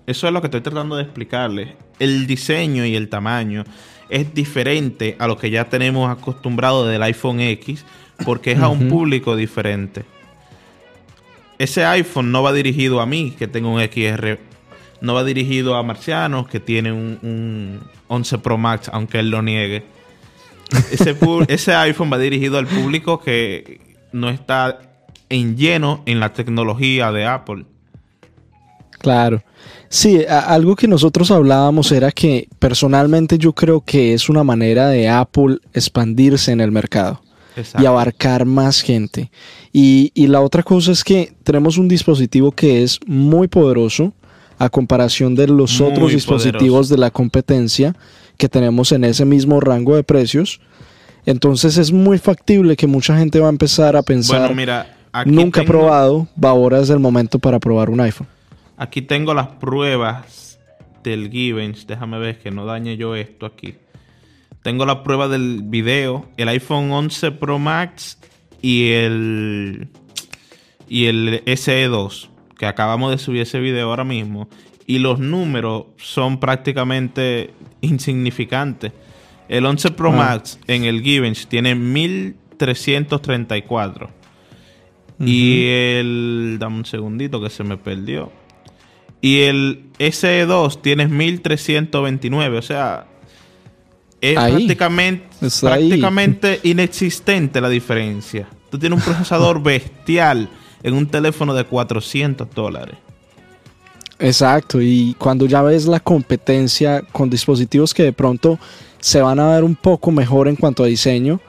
[0.05, 1.69] eso es lo que estoy tratando de explicarles.
[1.97, 3.63] El diseño y el tamaño
[4.09, 7.85] es diferente a lo que ya tenemos acostumbrado del iPhone X,
[8.23, 10.05] porque es a un público diferente
[11.59, 14.39] ese iPhone no va dirigido a mí, que tengo un XR.
[15.01, 19.83] No va dirigido a marcianos que tienen un, 11 Pro Max, aunque él lo niegue.
[20.91, 21.17] Ese,
[21.47, 24.79] ese iPhone va dirigido al público que no está
[25.27, 27.65] en lleno en la tecnología de Apple.
[28.91, 29.43] Claro.
[29.87, 35.09] Sí, algo que nosotros hablábamos era que personalmente yo creo que es una manera de
[35.09, 37.23] Apple expandirse en el mercado
[37.79, 39.31] y abarcar más gente.
[39.71, 44.13] Y, la otra cosa es que tenemos un dispositivo que es muy poderoso
[44.57, 47.95] a comparación de los otros dispositivos de la competencia
[48.37, 50.59] que tenemos en ese mismo rango de precios.
[51.25, 55.65] Entonces es muy factible que mucha gente va a empezar a pensar, mira, nunca he
[55.65, 58.27] probado, va ahora es el momento para probar un iPhone.
[58.77, 60.59] Aquí tengo las pruebas
[61.03, 63.75] del Givens, déjame ver que no dañe yo esto aquí.
[64.63, 68.17] Tengo la prueba del video, el iPhone 11 Pro Max
[68.61, 69.87] y el
[70.87, 74.47] y el SE2 que acabamos de subir ese video ahora mismo
[74.85, 78.91] y los números son prácticamente insignificantes.
[79.47, 80.15] El 11 Pro ah.
[80.15, 84.09] Max en el Givenchy tiene 1334
[85.19, 88.31] y el dame un segundito que se me perdió.
[89.21, 93.08] Y el SE2 tiene 1329, o sea,
[94.21, 95.27] es prácticamente,
[95.61, 98.47] prácticamente inexistente la diferencia.
[98.69, 100.49] Tú tienes un procesador bestial
[100.83, 102.95] en un teléfono de 400 dólares.
[104.19, 108.59] Exacto, y cuando ya ves la competencia con dispositivos que de pronto
[108.99, 111.39] se van a ver un poco mejor en cuanto a diseño,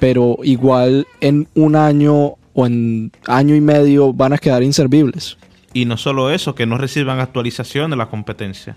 [0.00, 5.36] pero igual en un año o en año y medio van a quedar inservibles.
[5.74, 8.76] Y no solo eso, que no reciban actualización de la competencia.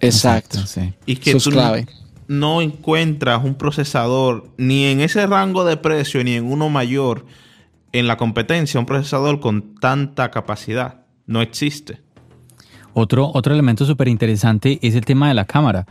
[0.00, 0.58] Exacto.
[1.06, 1.86] Y que eso es clave
[2.28, 7.26] no encuentras un procesador ni en ese rango de precio ni en uno mayor
[7.92, 11.00] en la competencia, un procesador con tanta capacidad.
[11.26, 12.00] No existe.
[12.92, 15.86] Otro, otro elemento súper interesante es el tema de la cámara,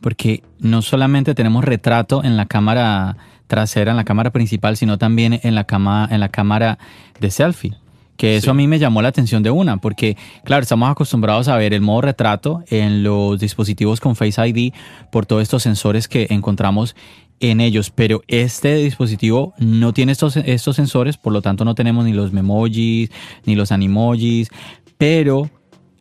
[0.00, 3.16] porque no solamente tenemos retrato en la cámara
[3.46, 6.78] trasera, en la cámara principal, sino también en la, cama, en la cámara
[7.20, 7.76] de selfie.
[8.16, 11.56] Que eso a mí me llamó la atención de una, porque claro, estamos acostumbrados a
[11.56, 14.72] ver el modo retrato en los dispositivos con Face ID
[15.10, 16.94] por todos estos sensores que encontramos
[17.40, 22.04] en ellos, pero este dispositivo no tiene estos, estos sensores, por lo tanto no tenemos
[22.04, 23.10] ni los memojis,
[23.44, 24.48] ni los animojis,
[24.96, 25.50] pero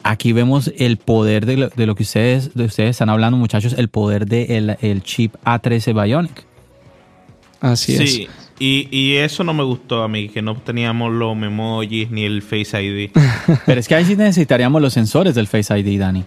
[0.04, 4.26] aquí vemos el poder de lo, que ustedes, de ustedes están hablando, muchachos, el poder
[4.26, 6.46] del de el chip A13 Bionic.
[7.60, 8.28] Así es.
[8.66, 12.82] Y, eso no me gustó a mí, que no teníamos los memojis ni el Face
[12.82, 13.12] ID.
[13.66, 16.24] Pero es que ahí sí necesitaríamos los sensores del Face ID, Dani,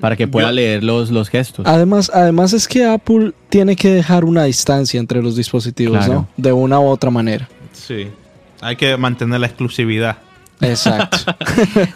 [0.00, 1.66] para que pueda leer los, los gestos.
[1.66, 6.26] Además, además es que Apple tiene que dejar una distancia entre los dispositivos, ¿no?
[6.38, 7.50] De una u otra manera.
[7.72, 8.06] Sí,
[8.62, 10.16] hay que mantener la exclusividad.
[10.62, 11.18] Exacto.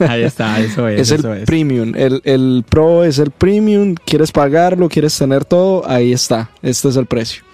[0.07, 1.11] Ahí está, eso es.
[1.11, 1.95] Es el premium.
[1.97, 3.95] El, el, Pro es el premium.
[4.05, 4.89] ¿Quieres pagarlo?
[4.91, 5.89] ¿Quieres tener todo?
[5.89, 6.51] Ahí está.
[6.61, 7.48] Este es el precio.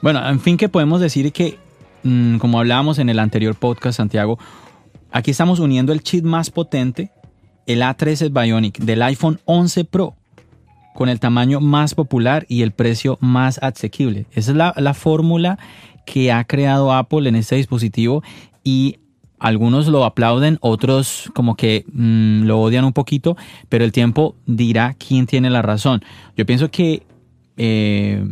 [0.00, 1.58] Bueno, en fin, que podemos decir que,
[2.04, 4.38] mm, como hablábamos en el anterior podcast, Santiago,
[5.10, 7.10] aquí estamos uniendo el chip más potente,
[7.66, 10.14] el A13 Bionic del iPhone 11 Pro,
[10.94, 14.26] con el tamaño más popular y el precio más asequible.
[14.32, 15.58] Esa es la, fórmula
[16.06, 18.22] que ha creado Apple en este dispositivo
[18.62, 18.98] y
[19.40, 23.36] algunos lo aplauden, otros como que mm, lo odian un poquito,
[23.68, 26.04] pero el tiempo dirá quién tiene la razón.
[26.36, 27.02] Yo pienso que
[27.56, 28.24] eh,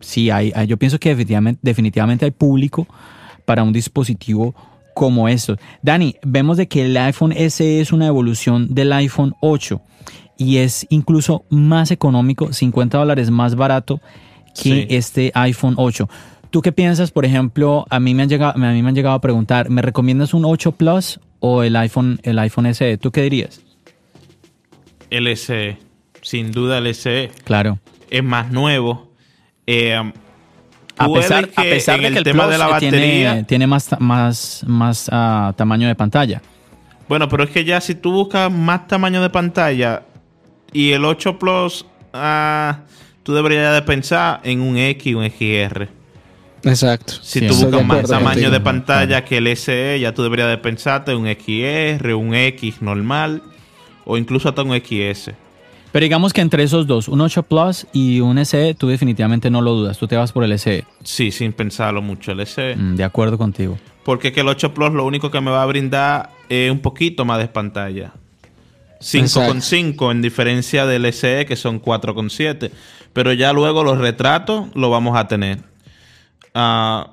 [0.00, 2.86] sí, hay, yo pienso que definitivamente, definitivamente hay público
[3.44, 4.54] para un dispositivo
[4.94, 5.58] como estos.
[5.82, 9.80] Dani, vemos de que el iPhone SE es una evolución del iPhone 8
[10.36, 14.00] y es incluso más económico, 50 dólares más barato
[14.54, 14.86] que Sí.
[14.90, 16.08] este iPhone 8.
[16.50, 17.86] ¿Tú qué piensas, por ejemplo?
[17.90, 20.44] A mí me han llegado, a mí me han llegado a preguntar, ¿me recomiendas un
[20.44, 22.96] 8 Plus o el iPhone, el iPhone SE?
[22.98, 23.60] ¿Tú qué dirías?
[25.10, 25.76] El SE,
[26.22, 27.78] sin duda el SE Claro.
[28.10, 29.07] es más nuevo.
[29.70, 29.94] Eh,
[30.96, 34.64] A pesar, a de que el tema Plus de la tiene- batería, tiene, más, más,
[34.66, 36.40] más ah, tamaño de pantalla.
[37.06, 40.02] Bueno, pero es que ya si tú buscas más tamaño de pantalla
[40.72, 42.80] y el 8 Plus, ah,
[43.22, 45.88] tú deberías de pensar en un X un XR.
[46.64, 47.12] Exacto.
[47.22, 50.48] Si Sí, tú buscas más acuerdo tamaño de pantalla que el SE, ya tú deberías
[50.48, 53.42] de pensarte en un XR, un X normal
[54.06, 55.34] o incluso hasta un XS.
[55.92, 59.62] Pero digamos que entre esos dos, un 8 Plus y un SE, tú definitivamente no
[59.62, 60.84] lo dudas, tú te vas por el SE.
[61.02, 62.76] Sí, sin pensarlo mucho el SE.
[62.76, 63.78] Mm, de acuerdo contigo.
[64.04, 67.24] Porque que el 8 Plus lo único que me va a brindar es un poquito
[67.24, 68.12] más de pantalla.
[69.00, 72.70] 5,5 en diferencia del SE que son 4,7.
[73.12, 75.60] Pero ya luego los retratos lo vamos a tener.
[76.54, 77.12] Ah,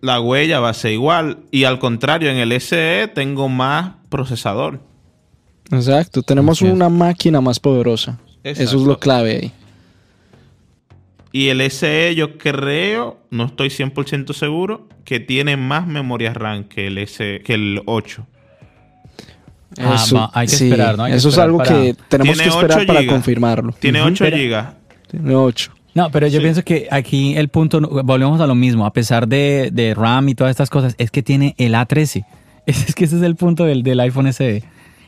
[0.00, 1.38] la huella va a ser igual.
[1.50, 4.80] Y al contrario, en el SE tengo más procesador.
[5.70, 6.22] Exacto.
[6.22, 6.70] Tenemos es.
[6.72, 8.18] una máquina más poderosa.
[8.44, 9.52] Eso es lo clave ahí.
[11.32, 16.86] Y el SE yo creo, no estoy 100% seguro, que tiene más memoria RAM que
[16.86, 18.26] el, S, que el 8.
[19.78, 21.04] Ah, va, hay que esperar, ¿no?
[21.04, 23.12] Hay que eso es esperar algo para- que tenemos que esperar 8 para gigas.
[23.14, 23.72] confirmarlo.
[23.78, 24.66] Tiene Ujú, 8 pero- GB.
[25.10, 25.72] Tiene 8.
[25.94, 26.42] No, pero yo Sí.
[26.44, 30.34] pienso que aquí el punto, volvemos a lo mismo, a pesar de, de RAM y
[30.34, 32.24] todas estas cosas, es que tiene el A13.
[32.66, 34.62] Es que ese es el punto del, del iPhone SE.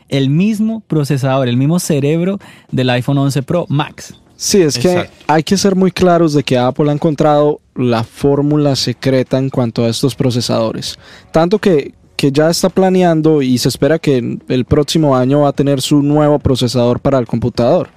[0.09, 2.39] El mismo procesador, el mismo cerebro
[2.71, 4.15] del iPhone 11 Pro Max.
[4.35, 5.13] Sí, es que Exacto.
[5.27, 9.83] hay que ser muy claros de que Apple ha encontrado la fórmula secreta en cuanto
[9.83, 10.97] a estos procesadores.
[11.31, 15.53] Tanto que, que ya está planeando y se espera que el próximo año va a
[15.53, 17.89] tener su nuevo procesador para el computador.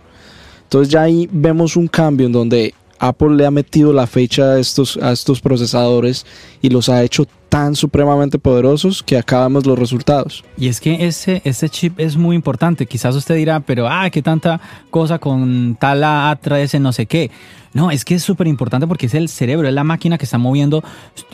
[0.64, 4.58] Entonces ya ahí vemos un cambio en donde Apple le ha metido la fecha a
[4.60, 6.24] estos, a estos procesadores
[6.62, 10.44] y los ha hecho tan supremamente poderosos que acá vemos los resultados.
[10.56, 12.86] Y es que ese, ese chip es muy importante.
[12.86, 17.30] Quizás usted dirá, pero ah, qué tanta cosa con tal A13 no sé qué.
[17.74, 20.38] No, es que es súper importante porque es el cerebro, es la máquina que está
[20.38, 20.84] moviendo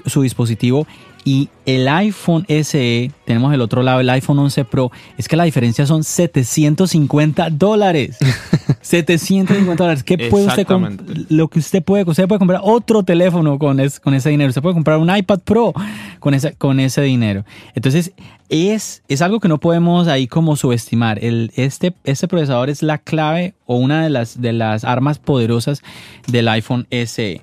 [0.06, 0.86] su dispositivo.
[1.24, 5.44] Y el iPhone SE, tenemos el otro lado, el iPhone 11 Pro, es que la
[5.44, 8.16] diferencia son 750 dólares.
[8.80, 10.02] 750 dólares.
[10.04, 11.34] ¿Qué puede usted com- Exactamente.
[11.34, 14.48] Lo que usted puede, usted puede comprar otro teléfono con, es- con ese dinero.
[14.48, 15.74] Usted puede comprar un iPad Pro
[16.20, 17.44] con ese, con ese dinero.
[17.74, 18.12] Entonces,
[18.48, 21.22] es, es algo que no podemos ahí como subestimar.
[21.22, 25.82] El, este, este procesador es la clave o una de las, de las armas poderosas
[26.26, 27.42] del iPhone SE.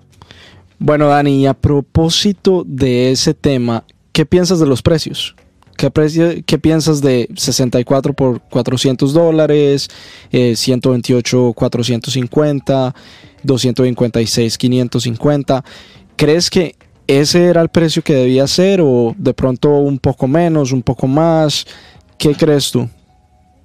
[0.80, 5.36] Bueno, Dani, a propósito de ese tema, ¿qué piensas de los precios?
[5.78, 9.90] ¿Qué, precio, qué piensas de 64 por 400 dólares,
[10.32, 12.96] eh, 128 450,
[13.44, 15.66] 256 550?
[16.16, 16.76] ¿Crees que
[17.08, 21.08] ese era el precio que debía ser o de pronto un poco menos, un poco
[21.08, 21.66] más?
[22.18, 22.90] ¿Qué crees tú?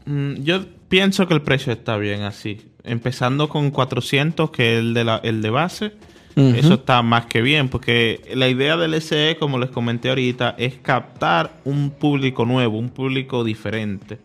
[0.06, 2.61] Mm, Yo pienso que el precio está bien así.
[2.82, 5.92] Empezando con 400, que es el de, la, el de base.
[6.37, 10.74] Eso está más que bien, porque la idea del SE, como les comenté ahorita, es
[10.76, 14.18] captar un público nuevo, un público diferente.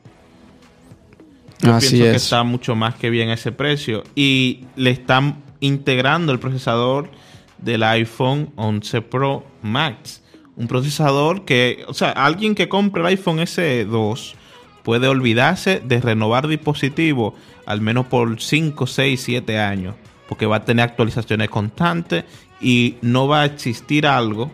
[1.61, 2.23] Yo Así pienso que es.
[2.23, 4.03] está mucho más que bien ese precio.
[4.15, 7.09] Y le están integrando el procesador
[7.57, 10.21] del iPhone 11 Pro Max.
[10.55, 14.35] Un procesador que, o sea, alguien que compre el iPhone SE2
[14.83, 17.35] puede olvidarse de renovar dispositivo
[17.65, 19.95] al menos por 5, 6, 7 años.
[20.27, 22.23] Porque va a tener actualizaciones constantes
[22.61, 24.51] y no va a existir algo,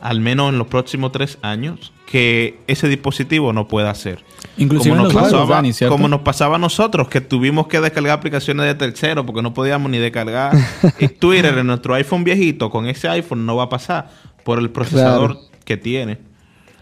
[0.00, 4.24] al menos en los próximos 3 años, que ese dispositivo no pueda hacer.
[4.58, 5.94] Inclusive como nos, juegos, pasaba, Dani, ¿cierto?
[5.94, 9.90] como nos pasaba a nosotros, que tuvimos que descargar aplicaciones de tercero porque no podíamos
[9.90, 10.52] ni descargar
[11.18, 12.70] Twitter en nuestro iPhone viejito.
[12.70, 14.10] Con ese iPhone no va a pasar
[14.44, 15.48] por el procesador Claro.
[15.64, 16.18] que tiene.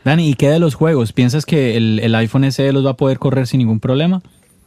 [0.04, 1.12] Dani, ¿y qué de los juegos?
[1.14, 4.20] ¿Piensas que el, el iPhone SE los va a poder correr sin ningún problema?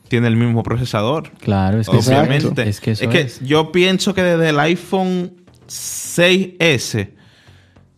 [0.08, 1.32] Tiene el mismo procesador.
[1.40, 2.68] Claro, es que Obviamente.
[2.68, 3.40] es que, eso es que es.
[3.42, 5.34] yo pienso que desde el iPhone
[5.68, 7.10] 6S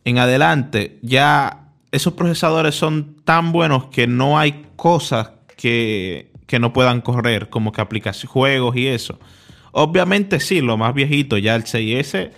[0.06, 6.74] en adelante ya esos procesadores son tan buenos que no hay cosas que, que no
[6.74, 9.20] puedan correr, como que aplicaciones, juegos y eso.
[9.72, 12.32] Obviamente sí, lo más viejito, ya el 6S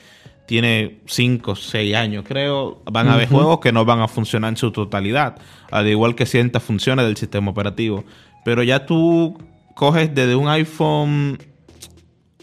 [0.46, 2.82] tiene 5, 6 años, creo.
[2.92, 5.38] Van a haber juegos que no van a funcionar en su totalidad,
[5.70, 8.04] al igual que ciertas funciones del sistema operativo.
[8.44, 9.38] Pero ya tú
[9.76, 11.38] coges desde un iPhone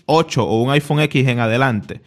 [0.06, 2.00] 8 o un iPhone X en adelante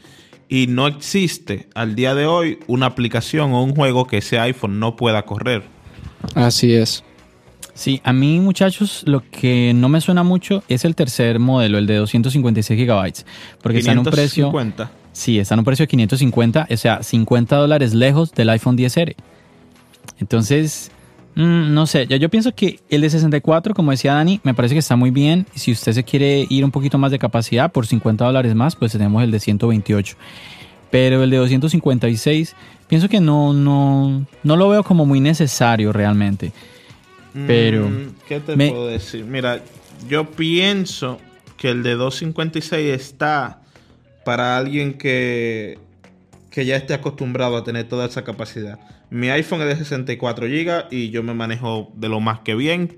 [0.51, 4.79] y no existe al día de hoy una aplicación o un juego que ese iPhone
[4.79, 5.63] no pueda correr.
[6.35, 7.05] Así es.
[7.73, 11.87] Sí, a mí muchachos, lo que no me suena mucho es el tercer modelo, el
[11.87, 13.25] de 256 gigabytes,
[13.61, 14.51] porque está en un precio...
[15.13, 19.15] Sí, está en un precio de 550, o sea, 50 dólares lejos del iPhone 10R.
[20.19, 20.91] Entonces,
[21.35, 24.75] mm, no sé, yo, yo pienso que el de 64, como decía Dani, me parece
[24.75, 25.45] que está muy bien.
[25.55, 28.91] Si usted se quiere ir un poquito más de capacidad por 50 dólares más, pues
[28.91, 30.15] tenemos el de 128.
[30.89, 32.55] Pero el de 256,
[32.87, 36.51] pienso que no, no, no lo veo como muy necesario realmente.
[37.47, 37.89] Pero.
[37.89, 39.25] Mm, ¿Qué te puedo decir?
[39.25, 39.61] Mira,
[40.09, 41.19] yo pienso
[41.57, 43.61] que el de 256 está
[44.25, 45.79] para alguien que,
[46.49, 48.79] que ya esté acostumbrado a tener toda esa capacidad.
[49.11, 52.97] Mi iPhone es de 64 GB y yo me manejo de lo más que bien.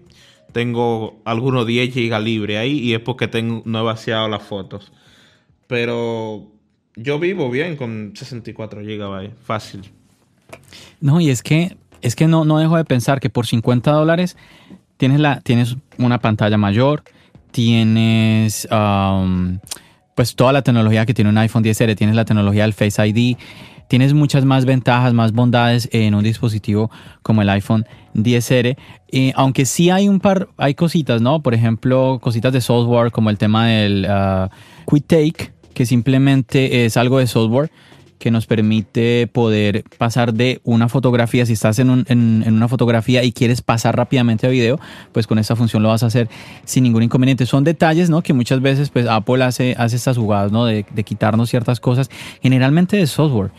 [0.51, 4.93] Tengo algunos 10 GB libre ahí y es porque tengo, no he vaciado las fotos.
[5.65, 6.51] Pero
[6.95, 9.91] yo vivo bien con 64 GB, fácil.
[11.01, 14.37] No, y es que es que no, no dejo de pensar que por 50 dólares
[14.97, 17.03] tienes, la, tienes una pantalla mayor,
[17.51, 18.67] tienes
[20.13, 23.37] pues toda la tecnología que tiene un iPhone 10R, tienes la tecnología del Face ID,
[23.87, 28.77] tienes muchas más ventajas, más bondades en un dispositivo como el iPhone 10R.
[29.35, 31.41] aunque sí hay un par, hay cositas, ¿no?
[31.41, 34.49] Por ejemplo, cositas de software como el tema del uh,
[34.89, 37.71] Quick Take, que simplemente es algo de software
[38.19, 43.61] que nos permite poder pasar de una fotografía, si estás en, una fotografía y quieres
[43.61, 44.79] pasar rápidamente a video,
[45.11, 46.29] pues con esta función lo vas a hacer
[46.65, 47.45] sin ningún inconveniente.
[47.45, 48.21] Son detalles, ¿no?
[48.21, 50.65] Que muchas veces pues Apple hace, estas jugadas, ¿no?
[50.65, 52.09] De, quitarnos ciertas cosas,
[52.41, 53.51] generalmente de software.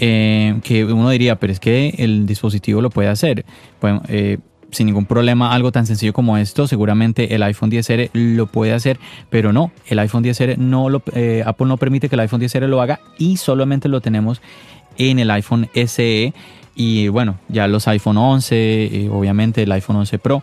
[0.00, 3.44] Eh, que uno diría, pero es que el dispositivo lo puede hacer.
[3.80, 4.38] Bueno, eh,
[4.70, 6.66] sin ningún problema algo tan sencillo como esto.
[6.66, 8.98] Seguramente el iPhone 10R lo puede hacer,
[9.30, 12.66] pero no, el iPhone 10R no lo, eh, Apple no permite que el iPhone 10R
[12.66, 14.40] lo haga y solamente lo tenemos
[14.96, 16.32] en el iPhone SE
[16.74, 20.42] y bueno, ya los iPhone 11, eh, obviamente el iPhone 11 Pro.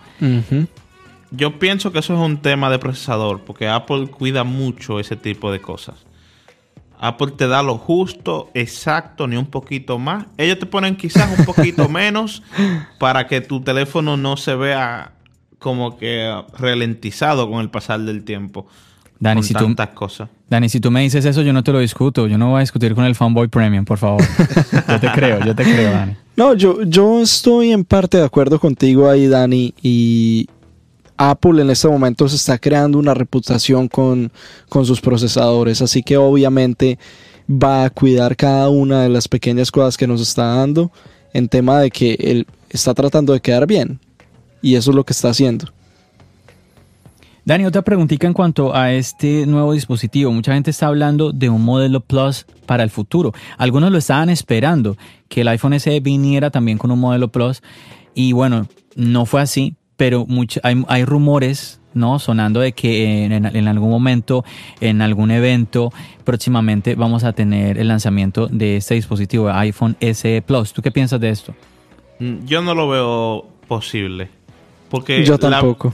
[1.31, 5.51] Yo pienso que eso es un tema de procesador, porque Apple cuida mucho ese tipo
[5.51, 6.05] de cosas.
[6.99, 10.25] Apple te da lo justo, exacto, ni un poquito más.
[10.37, 12.43] Ellos te ponen quizás un poquito menos
[12.99, 15.11] para que tu teléfono no se vea
[15.59, 18.67] como que ralentizado con el pasar del tiempo.
[19.19, 20.29] Dani, si tantas cosas.
[20.49, 22.27] Dani, si tú me dices eso, yo no te lo discuto.
[22.27, 24.21] Yo no voy a discutir con el Fanboy Premium, por favor.
[24.87, 26.15] yo te creo, yo te creo, Dani.
[26.35, 30.49] No, yo, yo estoy en parte de acuerdo contigo ahí, Dani, y
[31.17, 34.31] Apple en este momento se está creando una reputación con,
[34.69, 36.99] sus procesadores, así que obviamente
[37.49, 40.91] va a cuidar cada una de las pequeñas cosas que nos está dando
[41.33, 43.99] en tema de que él está tratando de quedar bien.
[44.61, 45.71] Y eso es lo que está haciendo.
[47.45, 50.31] Dani, otra preguntita en cuanto a este nuevo dispositivo.
[50.31, 53.33] Mucha gente está hablando de un modelo Plus para el futuro.
[53.59, 54.97] Algunos lo estaban esperando,
[55.29, 57.61] que el iPhone SE viniera también con un modelo Plus.
[58.15, 60.27] Y bueno, no fue así pero
[60.63, 62.19] hay, rumores ¿no?
[62.19, 64.43] Sonando de que en, algún momento,
[64.81, 65.93] en algún evento,
[66.25, 70.73] próximamente vamos a tener el lanzamiento de este dispositivo, iPhone SE Plus.
[70.73, 71.55] ¿Tú qué piensas de esto?
[72.19, 74.29] Mm, yo no lo veo posible.
[74.89, 75.93] Porque Yo tampoco.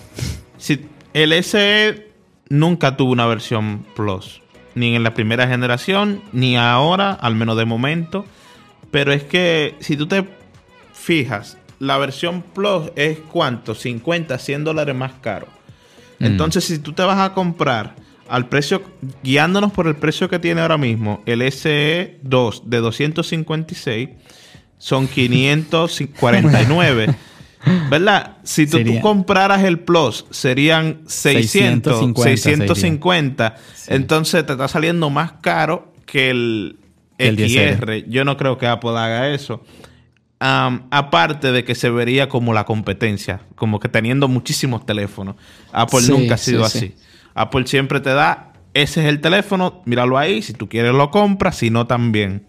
[0.58, 2.12] si el SE
[2.50, 4.42] nunca tuvo una versión Plus.
[4.74, 8.26] Ni en la primera generación, ni ahora, al menos de momento.
[8.90, 10.26] Pero es que si tú te
[10.94, 13.74] fijas, la versión Plus es cuánto?
[13.74, 15.48] 50, 100 dólares más caro.
[16.20, 16.26] Mm.
[16.26, 17.96] Entonces, si tú te vas a comprar
[18.30, 18.84] al precio,
[19.24, 24.10] guiándonos por el precio que tiene ahora mismo, el SE2 de 256
[24.78, 27.16] son 549.
[27.90, 28.38] ¿Verdad?
[28.44, 33.56] Si tú, compraras el Plus, serían 600, 650.
[33.88, 36.78] Entonces te está saliendo más caro que el,
[37.18, 38.08] XR.
[38.08, 39.64] Yo no creo que Apple haga eso
[40.44, 45.36] aparte de que se vería como la competencia, como que teniendo muchísimos teléfonos.
[45.72, 46.96] Apple nunca ha sido así.
[47.36, 51.58] Apple siempre te da, ese es el teléfono, míralo ahí, si tú quieres lo compras,
[51.58, 52.44] si no también.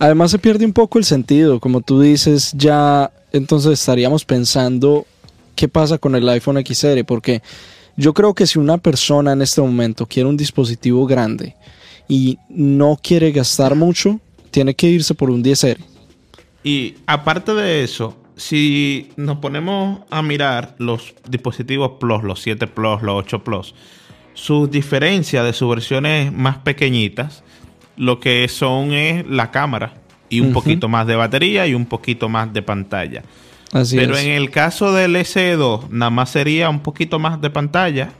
[0.00, 5.06] Además se pierde un poco el sentido, como tú dices, ya entonces estaríamos pensando
[5.54, 7.42] qué pasa con el iPhone XR, porque
[7.96, 11.54] yo creo que si una persona en este momento quiere un dispositivo grande
[12.08, 14.18] y no quiere gastar mucho,
[14.50, 15.91] tiene que irse por un 10R
[16.64, 23.02] y aparte de eso, si nos ponemos a mirar los dispositivos Plus, los 7 Plus,
[23.02, 23.74] los 8 Plus,
[24.34, 27.42] sus diferencias de sus versiones más pequeñitas,
[27.96, 29.94] lo que son es la cámara
[30.28, 33.22] y un poquito más de batería y un poquito más de pantalla.
[33.90, 38.10] Pero en el caso del SE2, nada más sería un poquito más de pantalla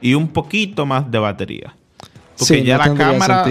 [0.00, 1.74] y un poquito más de batería.
[2.38, 3.44] Porque ya la cámara.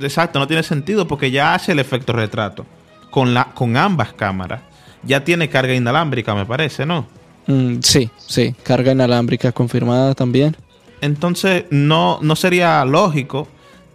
[0.00, 2.64] Exacto, no tiene sentido porque ya hace el efecto retrato
[3.10, 4.60] con, la, con ambas cámaras.
[5.02, 7.06] ya tiene carga inalámbrica, me parece, ¿no?
[7.46, 10.56] Mm, sí, sí, carga inalámbrica confirmada también.
[11.00, 13.48] Entonces, no, no sería lógico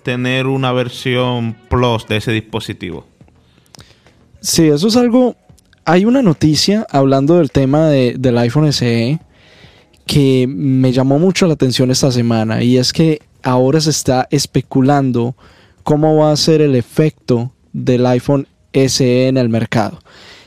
[0.04, 3.06] tener una versión Plus de ese dispositivo.
[4.42, 5.36] Sí, eso es algo.
[5.86, 9.20] Hay una noticia hablando del tema del iPhone SE
[10.06, 15.36] que me llamó mucho la atención esta semana y es que ahora se está especulando
[15.84, 20.00] cómo va a ser el efecto del iPhone SE en el mercado.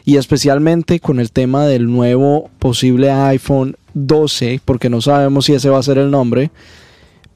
[0.05, 5.71] Y especialmente con el tema del nuevo posible iPhone 12, porque no sabemos si ese
[5.71, 6.51] va a ser el nombre,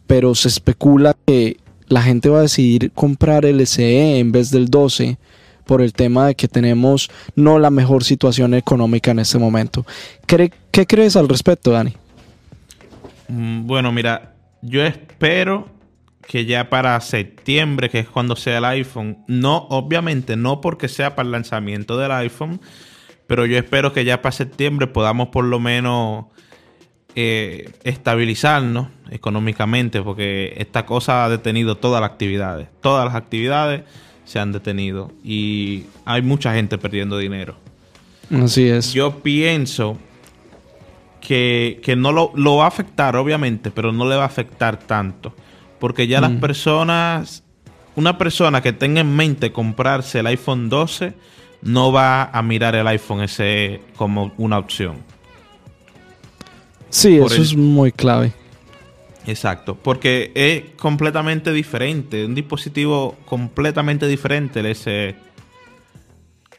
[0.07, 1.57] pero se especula que
[1.89, 5.19] la gente va a decidir comprar el SE en vez del 12
[5.65, 9.87] por el tema de que tenemos no la mejor situación económica en este momento.
[10.27, 11.95] ¿Qué crees al respecto, Dani?
[13.29, 15.69] Mm, bueno, mira, yo espero
[16.31, 21.17] que ya para septiembre, que es cuando sea el iPhone, no, obviamente no porque sea
[21.17, 22.61] para el lanzamiento del iPhone,
[23.27, 26.27] pero yo espero que ya para septiembre podamos por lo menos
[27.17, 32.69] eh, estabilizarnos económicamente, porque esta cosa ha detenido todas las actividades.
[32.81, 33.83] Todas las actividades
[34.25, 37.57] se han detenido y hay mucha gente perdiendo dinero.
[38.31, 38.93] Así es.
[38.93, 39.99] Yo pienso
[41.21, 45.35] que, no lo, lo, va a afectar, obviamente, pero no le va a afectar tanto.
[45.81, 46.41] Porque ya las mm.
[46.41, 47.43] personas,
[47.97, 51.15] una persona que tenga en mente comprarse el iPhone 12,
[51.63, 54.99] no va a mirar el iPhone SE como una opción.
[56.91, 58.33] Sí, eso es muy clave.
[59.27, 65.15] Exacto, porque es completamente diferente, un dispositivo completamente diferente el SE.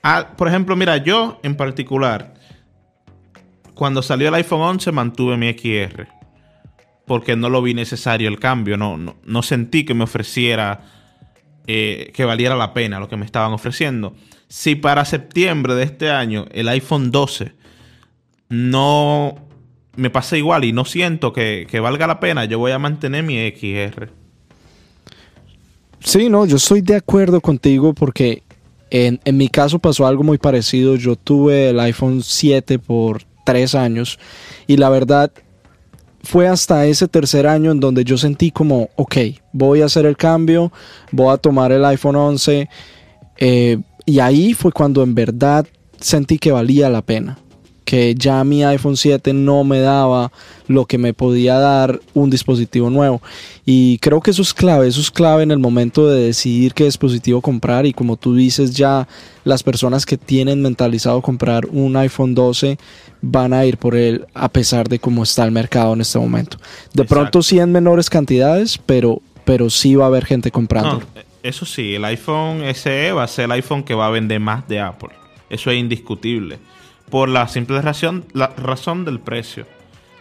[0.03, 2.33] Ah, por ejemplo, mira, yo en particular,
[3.73, 6.20] cuando salió el iPhone 11 mantuve mi XR
[7.11, 10.79] porque no lo vi necesario el cambio, no, no, sentí que me ofreciera,
[11.67, 14.15] eh, que valiera la pena lo que me estaban ofreciendo.
[14.47, 17.51] Si para septiembre de este año el iPhone 12
[18.47, 19.35] no
[19.97, 23.45] me pasa igual y no siento que, valga la pena, yo voy a mantener mi
[23.45, 24.09] XR.
[25.99, 28.41] Sí, no, yo estoy de acuerdo contigo porque
[28.89, 30.95] en, en, mi caso pasó algo muy parecido.
[30.95, 34.17] Yo tuve el iPhone 7 por tres años
[34.65, 35.33] y la verdad
[36.23, 39.17] fue hasta ese tercer año en donde yo sentí como, ok,
[39.51, 40.71] voy a hacer el cambio,
[41.11, 42.69] voy a tomar el iPhone 11.
[43.37, 45.65] Eh, y ahí fue cuando en verdad
[45.99, 47.37] sentí que valía la pena
[47.85, 50.31] que ya mi iPhone 7 no me daba
[50.67, 53.21] lo que me podía dar un dispositivo nuevo.
[53.65, 56.85] Y creo que eso es clave, eso es clave en el momento de decidir qué
[56.85, 57.85] dispositivo comprar.
[57.85, 59.07] Y como tú dices, ya
[59.43, 62.77] las personas que tienen mentalizado comprar un iPhone 12
[63.21, 66.57] van a ir por él a pesar de cómo está el mercado en este momento.
[66.93, 71.01] De pronto sí en menores cantidades, pero, pero sí va a haber gente comprando.
[71.43, 74.67] eso sí, el iPhone SE va a ser el iPhone que va a vender más
[74.67, 75.09] de Apple.
[75.49, 76.59] Eso es indiscutible
[77.11, 79.67] por la simple razón, la razón del precio.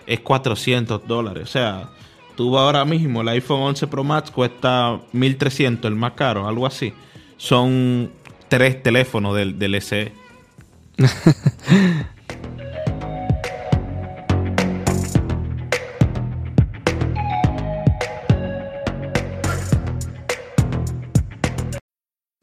[0.07, 1.45] Es 400 dólares.
[1.45, 1.89] O sea,
[2.37, 6.93] tú ahora mismo, el iPhone 11 Pro Max cuesta 1300, el más caro, algo así.
[7.39, 8.11] Son
[8.49, 10.13] tres teléfonos del, del SE.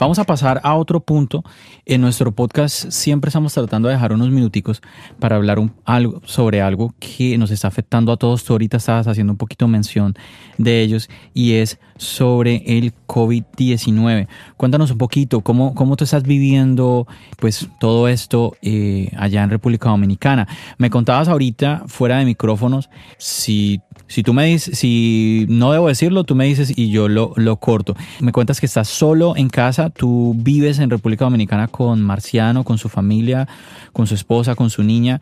[0.00, 1.44] Vamos a pasar a otro punto.
[1.84, 4.80] En nuestro podcast siempre estamos tratando de dejar unos minuticos
[5.18, 8.42] para hablar algo, sobre algo que nos está afectando a todos.
[8.42, 10.14] Tú ahorita estabas haciendo un poquito mención
[10.56, 14.26] de ellos y es sobre el COVID-19.
[14.56, 17.06] Cuéntanos un poquito cómo, cómo tú estás viviendo
[17.38, 20.48] pues todo esto eh, allá en República Dominicana.
[20.78, 22.88] Me contabas ahorita fuera de micrófonos
[23.18, 27.32] si si tú me dices, si no debo decirlo, tú me dices y yo lo,
[27.36, 27.94] lo corto.
[28.18, 32.76] Me cuentas que estás solo en casa, tú vives en República Dominicana con Marciano, con
[32.76, 33.46] su familia,
[33.92, 35.20] con su esposa, con su niña,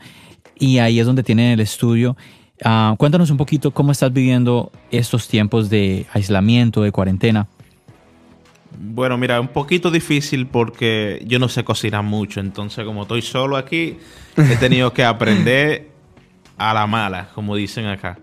[0.58, 2.16] y ahí es donde tienen el estudio.
[2.64, 7.46] Ah, cuéntanos un poquito cómo estás viviendo estos tiempos de aislamiento, de cuarentena.
[8.80, 13.58] Bueno, mira, un poquito difícil porque yo no sé cocinar mucho, entonces como estoy solo
[13.58, 13.98] aquí,
[14.34, 15.90] he tenido que aprender
[16.56, 18.18] a la mala, como dicen acá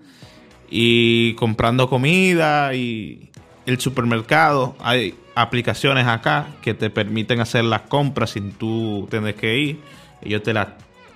[0.69, 3.29] y comprando comida y,
[3.65, 9.57] el supermercado, hay aplicaciones acá que te permiten hacer las compras sin tú tener que
[9.57, 9.79] ir.
[10.21, 10.67] Ellos te las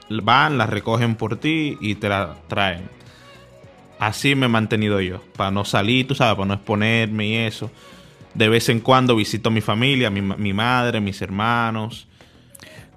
[0.09, 2.89] van, las recogen por ti y te las traen.
[3.99, 7.69] Así me he mantenido yo, para no salir, tú sabes, para no exponerme y eso.
[8.33, 12.07] De vez en cuando visito a mi familia, mi, mi madre, mis hermanos.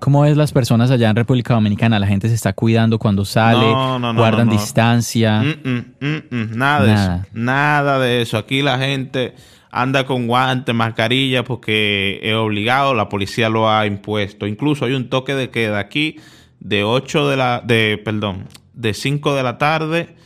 [0.02, 1.96] ¿Cómo es las personas allá en República Dominicana?
[2.00, 3.60] ¿La gente se está cuidando cuando sale?
[3.60, 5.40] No, no, no, ¿Guardan distancia?
[5.40, 7.16] Mm, mm, mm, mm, nada de Nada.
[7.18, 7.26] eso.
[7.34, 8.36] Nada de eso.
[8.36, 9.36] Aquí la gente
[9.70, 14.48] anda con guantes, mascarilla, porque es obligado, la policía lo ha impuesto.
[14.48, 16.16] Incluso hay un toque de queda aquí
[16.58, 20.16] de 8 de la, de, perdón, de 5 de la tarde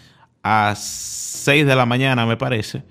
[0.43, 2.83] a 6 de la mañana, me parece.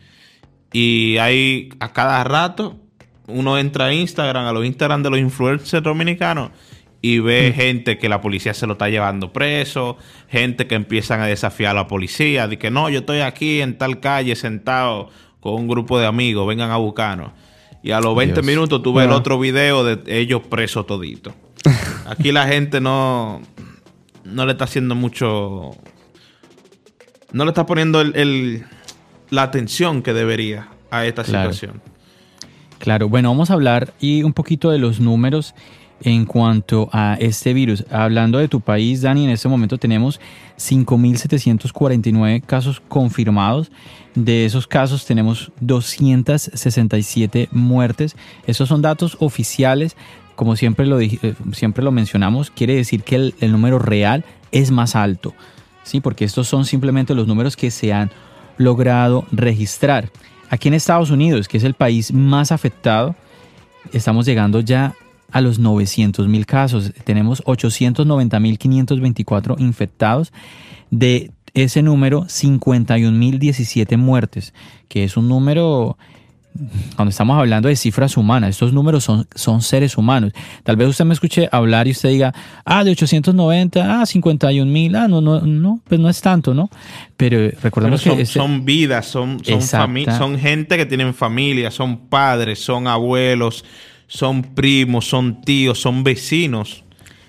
[0.71, 2.77] Y hay a cada rato,
[3.25, 6.51] uno entra a Instagram, a los Instagram de los influencers dominicanos,
[7.07, 9.97] y ve gente que la policía se lo está llevando preso,
[10.27, 13.77] gente que empiezan a desafiar a la policía, de que no, yo estoy aquí en
[13.77, 17.31] tal calle sentado con un grupo de amigos, vengan a buscarnos.
[17.83, 18.45] Y a los 20 Dios.
[18.45, 19.17] minutos tú ves el Ah.
[19.17, 21.33] otro video de ellos presos toditos.
[22.07, 23.41] Aquí la gente no,
[24.23, 25.71] no le está haciendo mucho...
[27.31, 28.65] No le está poniendo el- el-
[29.29, 31.51] la atención que debería a esta Claro.
[31.53, 31.81] situación.
[32.79, 35.53] Claro, bueno, vamos a hablar y un poquito de los números
[36.01, 37.85] en cuanto a este virus.
[37.89, 40.19] Hablando de tu país, Dani, en este momento tenemos
[40.57, 43.71] 5.749 casos confirmados.
[44.13, 48.15] De esos casos tenemos 267 muertes.
[48.47, 49.95] Esos son datos oficiales.
[50.35, 54.69] Como siempre lo, eh, siempre lo mencionamos, quiere decir que el, el número real es
[54.69, 55.33] más alto.
[55.83, 56.01] ¿sí?
[56.01, 58.11] Porque estos son simplemente los números que se han
[58.57, 60.11] logrado registrar.
[60.49, 63.15] Aquí en Estados Unidos, que es el país más afectado,
[63.93, 64.93] estamos llegando ya
[65.35, 66.93] a los 900 mil casos.
[67.03, 70.31] Tenemos 890 mil 524 infectados.
[70.91, 74.53] De ese número, 51 mil 17 muertes,
[74.87, 75.97] que es un número
[76.95, 80.31] cuando estamos hablando de cifras humanas, estos números son, son seres humanos.
[80.63, 82.33] Tal vez usted me escuche hablar y usted diga,
[82.63, 86.69] ah, de 890, ah, 51 mil, ah, no, no, no, pues no es tanto, ¿no?
[87.17, 91.71] Pero Pero recordemos son, que este- son vidas, son, son, son gente que tienen familia,
[91.71, 93.65] son padres, son abuelos,
[94.07, 96.84] son primos, son tíos, son vecinos.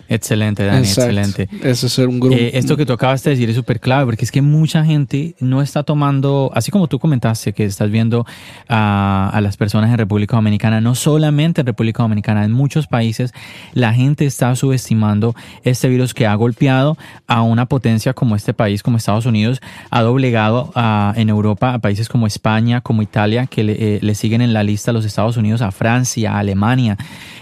[0.08, 1.10] Excelente, Dani, Exacto.
[1.10, 1.48] excelente.
[1.68, 2.36] Ese es un grupo.
[2.36, 5.34] Eh, esto que tú acabas de decir es súper clave porque es que mucha gente
[5.40, 8.24] no está tomando, así como tú comentaste que estás viendo
[8.68, 13.32] a, a las personas en República Dominicana, no solamente en República Dominicana, en muchos países
[13.74, 15.34] la gente está subestimando
[15.64, 16.96] este virus que ha golpeado
[17.26, 21.78] a una potencia como este país, como Estados Unidos, ha doblegado a- en Europa a
[21.78, 25.04] países como España, como Italia, que le, eh, le siguen en la lista a los
[25.04, 26.96] Estados Unidos, a Francia, a Alemania.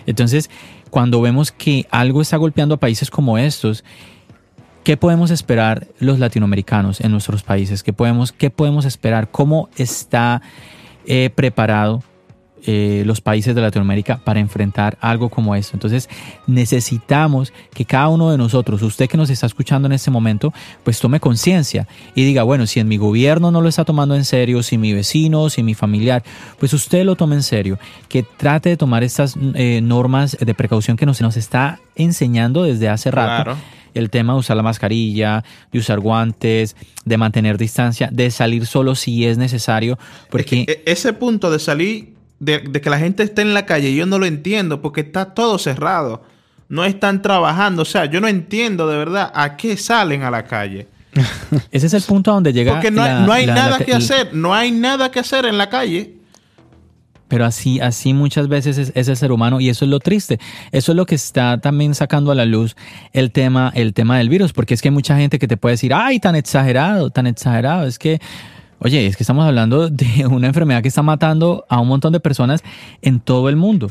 [0.07, 0.51] Entonces,
[0.95, 3.83] cuando vemos que algo está golpeando a países como estos,
[4.85, 7.83] ¿qué podemos esperar los latinoamericanos en nuestros países?
[7.83, 9.29] ¿Qué podemos, qué podemos esperar?
[9.29, 10.41] ¿Cómo está
[11.05, 12.05] eh, preparado
[12.67, 15.77] eh, los países de Latinoamérica para enfrentar algo como esto?
[15.77, 16.09] Entonces
[16.47, 20.53] necesitamos que cada uno de nosotros, usted que nos está escuchando en este momento,
[20.83, 24.25] pues tome conciencia y diga, bueno, si en mi gobierno no lo está tomando en
[24.25, 26.23] serio, si mi vecino, si mi familiar,
[26.59, 30.97] pues usted lo tome en serio, que trate de tomar estas eh, normas de precaución
[30.97, 33.57] que nos, nos está enseñando desde hace rato Claro.
[33.95, 38.95] el tema de usar la mascarilla, de usar guantes, de mantener distancia, de salir solo
[38.95, 39.99] si es necesario,
[40.31, 43.95] porque E- ese punto de salir, de, de que la gente esté en la calle,
[43.95, 46.23] yo no lo entiendo porque está todo cerrado.
[46.69, 47.83] No están trabajando.
[47.83, 50.89] O sea, yo no entiendo de verdad a qué salen a la calle.
[51.71, 52.73] ese es el punto a donde llega.
[52.73, 54.31] Porque no, la- no hay la- nada que hacer.
[54.35, 56.17] No hay nada que hacer en la calle.
[57.29, 60.39] Pero así, así muchas veces es, es el ser humano y eso es lo triste.
[60.73, 62.77] Eso es lo que está también sacando a la luz
[63.13, 65.73] el tema, el tema del virus, porque es que hay mucha gente que te puede
[65.75, 67.87] decir, ay, tan exagerado, tan exagerado.
[67.87, 68.21] Es que,
[68.79, 72.21] oye, es que estamos hablando de una enfermedad que está matando a un montón de
[72.21, 72.63] personas
[73.03, 73.91] en todo el mundo.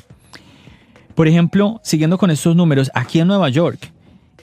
[1.16, 3.92] Por ejemplo, siguiendo con estos números, aquí en Nueva York,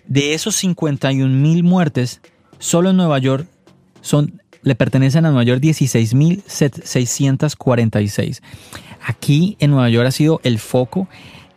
[0.06, 2.20] de esos 51 mil muertes,
[2.58, 3.46] solo en Nueva York
[4.00, 8.40] son, le pertenecen a Nueva York 16.646.
[9.04, 11.08] Aquí en Nueva York ha sido el foco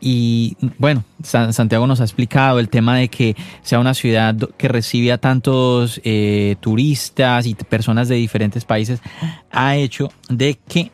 [0.05, 4.67] y bueno, San- Santiago nos ha explicado el tema de que sea una ciudad que
[4.67, 8.99] recibe a tantos eh, turistas y personas de diferentes países,
[9.49, 10.91] ha hecho de que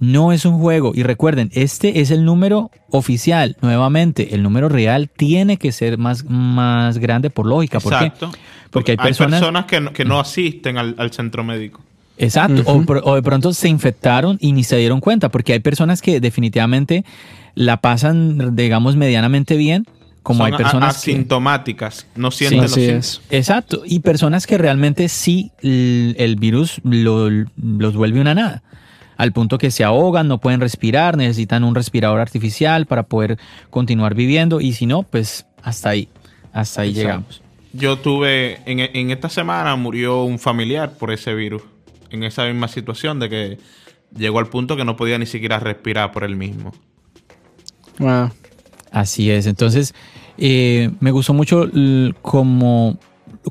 [0.00, 0.92] No es un juego.
[0.94, 3.58] Y recuerden, este es el número oficial.
[3.60, 7.80] Nuevamente, el número real tiene que ser más, más grande por lógica.
[7.80, 8.30] ¿Por Exacto.
[8.32, 8.38] qué?
[8.70, 11.82] Porque hay personas, que, no, que no asisten al, al centro médico.
[12.22, 16.20] Exacto, o, de pronto se infectaron y ni se dieron cuenta, porque hay personas que
[16.20, 17.04] definitivamente
[17.54, 19.86] la pasan, digamos, medianamente bien,
[20.22, 21.12] como Son hay personas que...
[21.12, 23.06] asintomáticas, no sienten los Así síntomas.
[23.06, 23.20] es.
[23.30, 28.62] Exacto, y personas que realmente sí el virus lo- los vuelve una nada,
[29.16, 33.38] al punto que se ahogan, no pueden respirar, necesitan un respirador artificial para poder
[33.70, 36.08] continuar viviendo, y si no, pues hasta ahí,
[36.52, 37.02] hasta ahí Exacto.
[37.08, 37.42] llegamos.
[37.72, 41.62] Yo tuve, en, en esta semana murió un familiar por ese virus,
[42.10, 43.58] en esa misma situación de que
[44.16, 46.72] llegó al punto que no podía ni siquiera respirar por él mismo.
[47.98, 48.30] Wow.
[48.90, 49.46] Así es.
[49.46, 49.94] Entonces,
[50.38, 51.70] eh, me gustó mucho
[52.22, 52.98] como,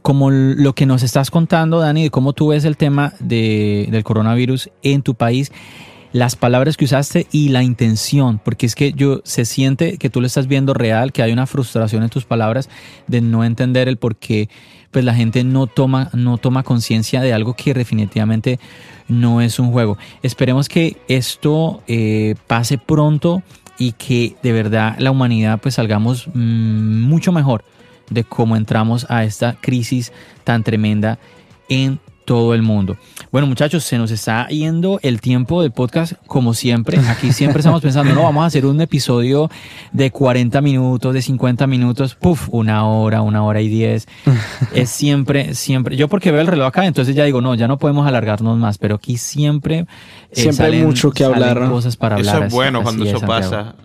[0.02, 4.04] como lo que nos estás contando, Dani, de cómo tú ves el tema de- del
[4.04, 5.52] coronavirus en tu país,
[6.12, 10.20] las palabras que usaste y la intención, porque es que yo se siente que tú
[10.22, 12.68] lo estás viendo real, que hay una frustración en tus palabras
[13.08, 14.50] de no entender el por qué
[14.92, 18.60] pues la gente no toma, no toma conciencia de algo que definitivamente
[19.08, 19.98] no es un juego.
[20.24, 23.44] Esperemos que esto eh, pase pronto
[23.78, 27.64] y que de verdad la humanidad pues salgamos mm, mucho mejor
[28.10, 30.12] de cómo entramos a esta crisis
[30.44, 31.20] tan tremenda
[31.70, 32.98] en todo el mundo.
[33.32, 36.98] Bueno muchachos, se nos está yendo el tiempo del podcast como siempre.
[37.10, 39.52] Aquí siempre estamos pensando, no, vamos a hacer un episodio
[39.92, 44.08] de 40 minutos, de 50 minutos, puff, una hora, una hora y diez.
[44.74, 45.96] Es siempre, siempre.
[45.96, 48.80] Yo porque veo el reloj acá, entonces ya digo, no, ya no podemos alargarnos más,
[48.80, 49.80] pero aquí siempre...
[49.80, 49.86] eh,
[50.32, 51.70] Siempre hay mucho que hablar, ¿no?
[51.70, 52.36] cosas para hablar.
[52.38, 53.76] Eso es bueno así cuando es, eso pasa.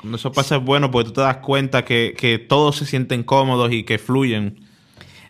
[0.00, 3.22] Cuando eso pasa es bueno porque tú te das cuenta que, que todos se sienten
[3.22, 4.64] cómodos y que fluyen.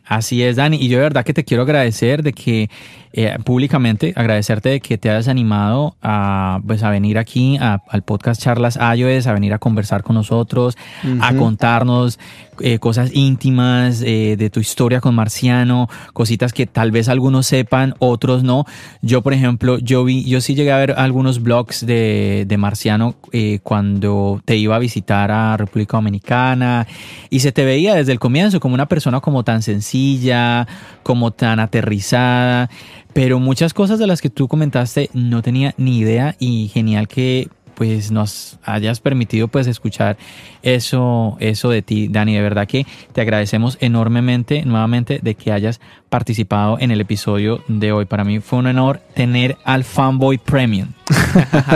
[0.07, 0.77] Así es, Dani.
[0.77, 2.69] Y yo de verdad que te quiero agradecer de que
[3.17, 8.03] eh, públicamente, agradecerte de que te hayas animado a, pues, a venir aquí a- al
[8.03, 10.77] podcast Charlas iOS, a venir a conversar con nosotros,
[11.21, 12.19] a contarnos
[12.61, 17.95] eh, cosas íntimas eh, de tu historia con Marciano, cositas que tal vez algunos sepan,
[17.99, 18.65] otros no.
[19.03, 23.15] Yo, por ejemplo, yo vi, yo sí llegué a ver algunos blogs de, de Marciano
[23.63, 26.87] cuando te iba a visitar a República Dominicana
[27.31, 30.67] y se te veía desde el comienzo como una persona como tan sencilla,
[31.03, 32.71] como tan aterrizada,
[33.15, 37.49] pero muchas cosas de las que tú comentaste no tenía ni idea y genial que
[37.75, 40.17] pues nos hayas permitido pues escuchar
[40.63, 42.35] eso, eso de ti, Dani.
[42.35, 47.93] De verdad que te agradecemos enormemente nuevamente de que hayas participado en el episodio de
[47.93, 48.05] hoy.
[48.05, 50.89] Para mí fue un honor tener al Fanboy Premium.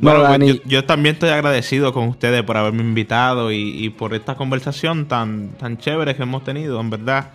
[0.00, 0.48] No, Bueno, Dani.
[0.48, 5.04] yo, yo también estoy agradecido con ustedes por haberme invitado y, y por esta conversación
[5.08, 7.32] tan, tan chévere que hemos tenido, en verdad.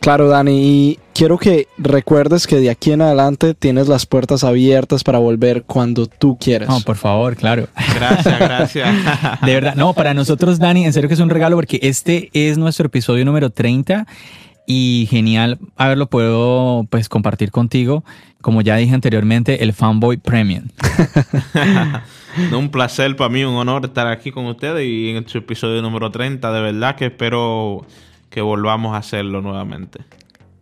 [0.00, 5.04] Claro, Dani, y quiero que recuerdes que de aquí en adelante tienes las puertas abiertas
[5.04, 6.70] para volver cuando tú quieras.
[6.70, 7.68] No, por favor, claro.
[7.94, 8.88] Gracias, gracias.
[9.44, 12.56] De verdad, no, para nosotros, Dani, en serio que es un regalo porque este es
[12.56, 14.06] nuestro episodio número 30
[14.66, 18.02] y genial haberlo puedo pues compartir contigo.
[18.40, 20.68] Como ya dije anteriormente, el Fanboy Premium.
[22.50, 25.82] No, un placer para mí, un honor estar aquí con ustedes y en este episodio
[25.82, 26.52] número 30.
[26.52, 27.84] De verdad que espero
[28.30, 30.00] que volvamos a hacerlo nuevamente.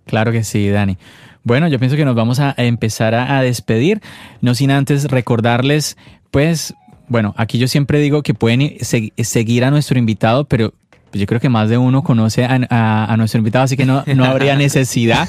[0.06, 0.96] Claro que sí, Dani.
[1.44, 4.00] Bueno, yo pienso que nos vamos a empezar a, a despedir,
[4.40, 5.96] no sin antes recordarles,
[6.30, 6.74] pues,
[7.08, 10.74] bueno, aquí yo siempre digo que pueden se- seguir a nuestro invitado, pero
[11.12, 14.02] yo creo que más de uno conoce a, a- a nuestro invitado, así que no,
[14.14, 15.26] no habría necesidad.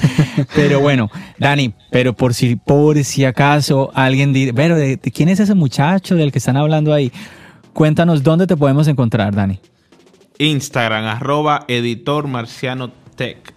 [0.56, 5.30] Pero bueno, Dani, pero por si, por si acaso alguien dice, pero ¿de, de quién
[5.30, 7.14] es ese muchacho del que están hablando ahí?
[7.72, 9.60] Cuéntanos dónde te podemos encontrar, Dani.
[10.40, 13.54] Instagram, arroba editor marciano tech.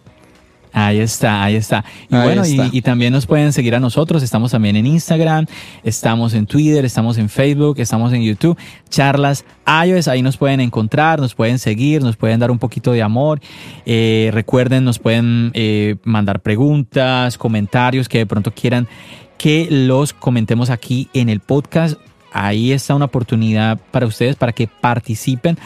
[0.75, 1.85] Ahí está, ahí está.
[2.09, 2.43] Y Ahí bueno.
[2.73, 4.23] Y, también nos pueden seguir a nosotros.
[4.23, 5.47] Estamos también en Instagram,
[5.85, 8.57] estamos en Twitter, estamos en Facebook, estamos en YouTube.
[8.89, 13.03] Charlas iOS, ahí nos pueden encontrar, nos pueden seguir, nos pueden dar un poquito de
[13.03, 13.41] amor.
[13.85, 18.89] Eh, recuerden, nos pueden eh, mandar preguntas, comentarios que de pronto quieran
[19.37, 21.99] que los comentemos aquí en el podcast.
[22.33, 25.59] Ahí está una oportunidad para ustedes para que participen,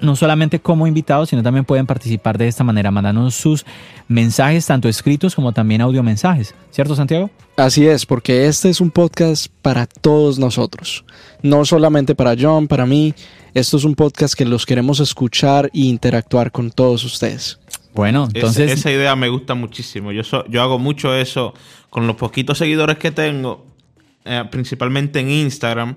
[0.00, 3.64] no solamente como invitados, sino también pueden participar de esta manera, mandándonos sus
[4.08, 6.54] mensajes, tanto escritos como también audio mensajes.
[6.70, 7.30] ¿Cierto, Santiago?
[7.56, 11.04] Así es, porque este es un podcast para todos nosotros.
[11.42, 13.14] No solamente para John, para mí.
[13.54, 17.58] Esto es un podcast que los queremos escuchar e interactuar con todos ustedes.
[17.94, 20.12] Bueno, entonces, esa idea me gusta muchísimo.
[20.12, 21.52] Yo, so- yo hago mucho eso
[21.90, 23.66] con los poquitos seguidores que tengo,
[24.24, 25.96] eh, principalmente en Instagram.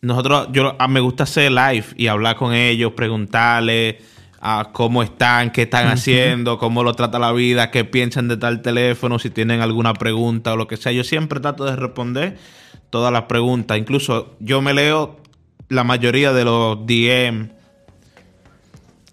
[0.00, 3.96] Nosotros, yo ah, me gusta hacer live y hablar con ellos, preguntarles,
[4.40, 8.62] a cómo están, qué están haciendo, cómo lo trata la vida, qué piensan de tal
[8.62, 10.92] teléfono, si tienen alguna pregunta o lo que sea.
[10.92, 12.38] Yo siempre trato de responder
[12.90, 13.78] todas las preguntas.
[13.78, 15.16] Incluso yo me leo
[15.68, 17.57] la mayoría de los DM.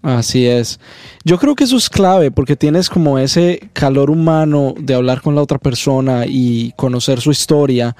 [0.06, 0.78] Así es.
[1.24, 5.34] Yo creo que eso es clave porque tienes como ese calor humano de hablar con
[5.34, 7.96] la otra persona y conocer su historia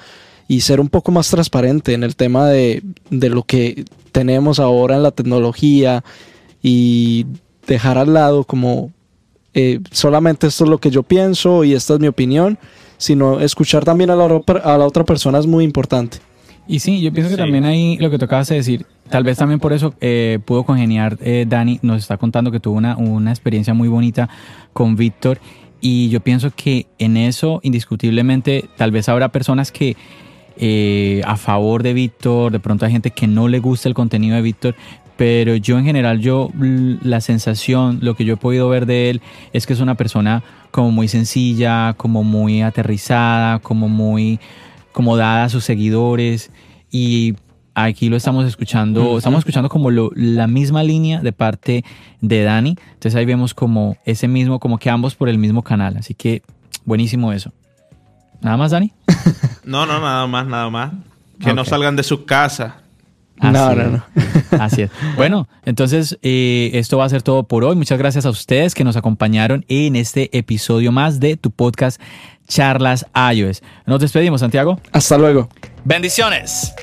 [0.47, 3.83] y ser un poco más transparente en el tema de, de lo que
[4.13, 6.05] tenemos ahora en la tecnología
[6.63, 7.25] y
[7.67, 8.93] dejar al lado como
[9.53, 12.57] eh, solamente esto es lo que yo pienso y esta es mi opinión,
[12.97, 14.23] sino escuchar también a la,
[14.63, 16.19] a la otra persona es muy importante.
[16.69, 19.59] Y sí, yo pienso que también ahí lo que tocabas de decir, tal vez también
[19.59, 23.73] por eso eh, pudo congeniar eh, Dani, nos está contando que tuvo una, una experiencia
[23.73, 24.29] muy bonita
[24.73, 25.39] con Víctor.
[25.79, 29.95] Y yo pienso que en eso indiscutiblemente tal vez habrá personas que
[31.23, 34.41] a favor de Víctor, de pronto hay gente que no le gusta el contenido de
[34.41, 34.75] Víctor,
[35.17, 39.21] pero yo en general, yo la sensación, lo que yo he podido ver de él
[39.51, 44.39] es que es una persona como muy sencilla, como muy aterrizada, como muy
[44.93, 46.51] como dada a sus seguidores
[46.91, 47.35] y
[47.85, 51.83] aquí lo estamos escuchando, estamos escuchando como la misma línea de parte
[52.21, 55.97] de Dani, entonces ahí vemos como ese mismo, como que ambos por el mismo canal,
[55.97, 56.41] así que
[56.85, 57.51] buenísimo eso.
[58.41, 58.93] ¿Nada más, Dani?
[59.63, 60.93] no, no, nada más, nada más.
[61.39, 62.73] Que no salgan de sus casas
[63.41, 64.03] no, no, no.
[64.59, 64.91] Así es.
[65.15, 67.75] Bueno, entonces eh, esto va a ser todo por hoy.
[67.75, 72.01] Muchas gracias a ustedes que nos acompañaron en este episodio más de tu podcast
[72.47, 73.61] Charlas iOS.
[73.85, 74.79] Nos despedimos, Santiago.
[74.91, 75.49] Hasta luego.
[75.83, 76.73] Bendiciones.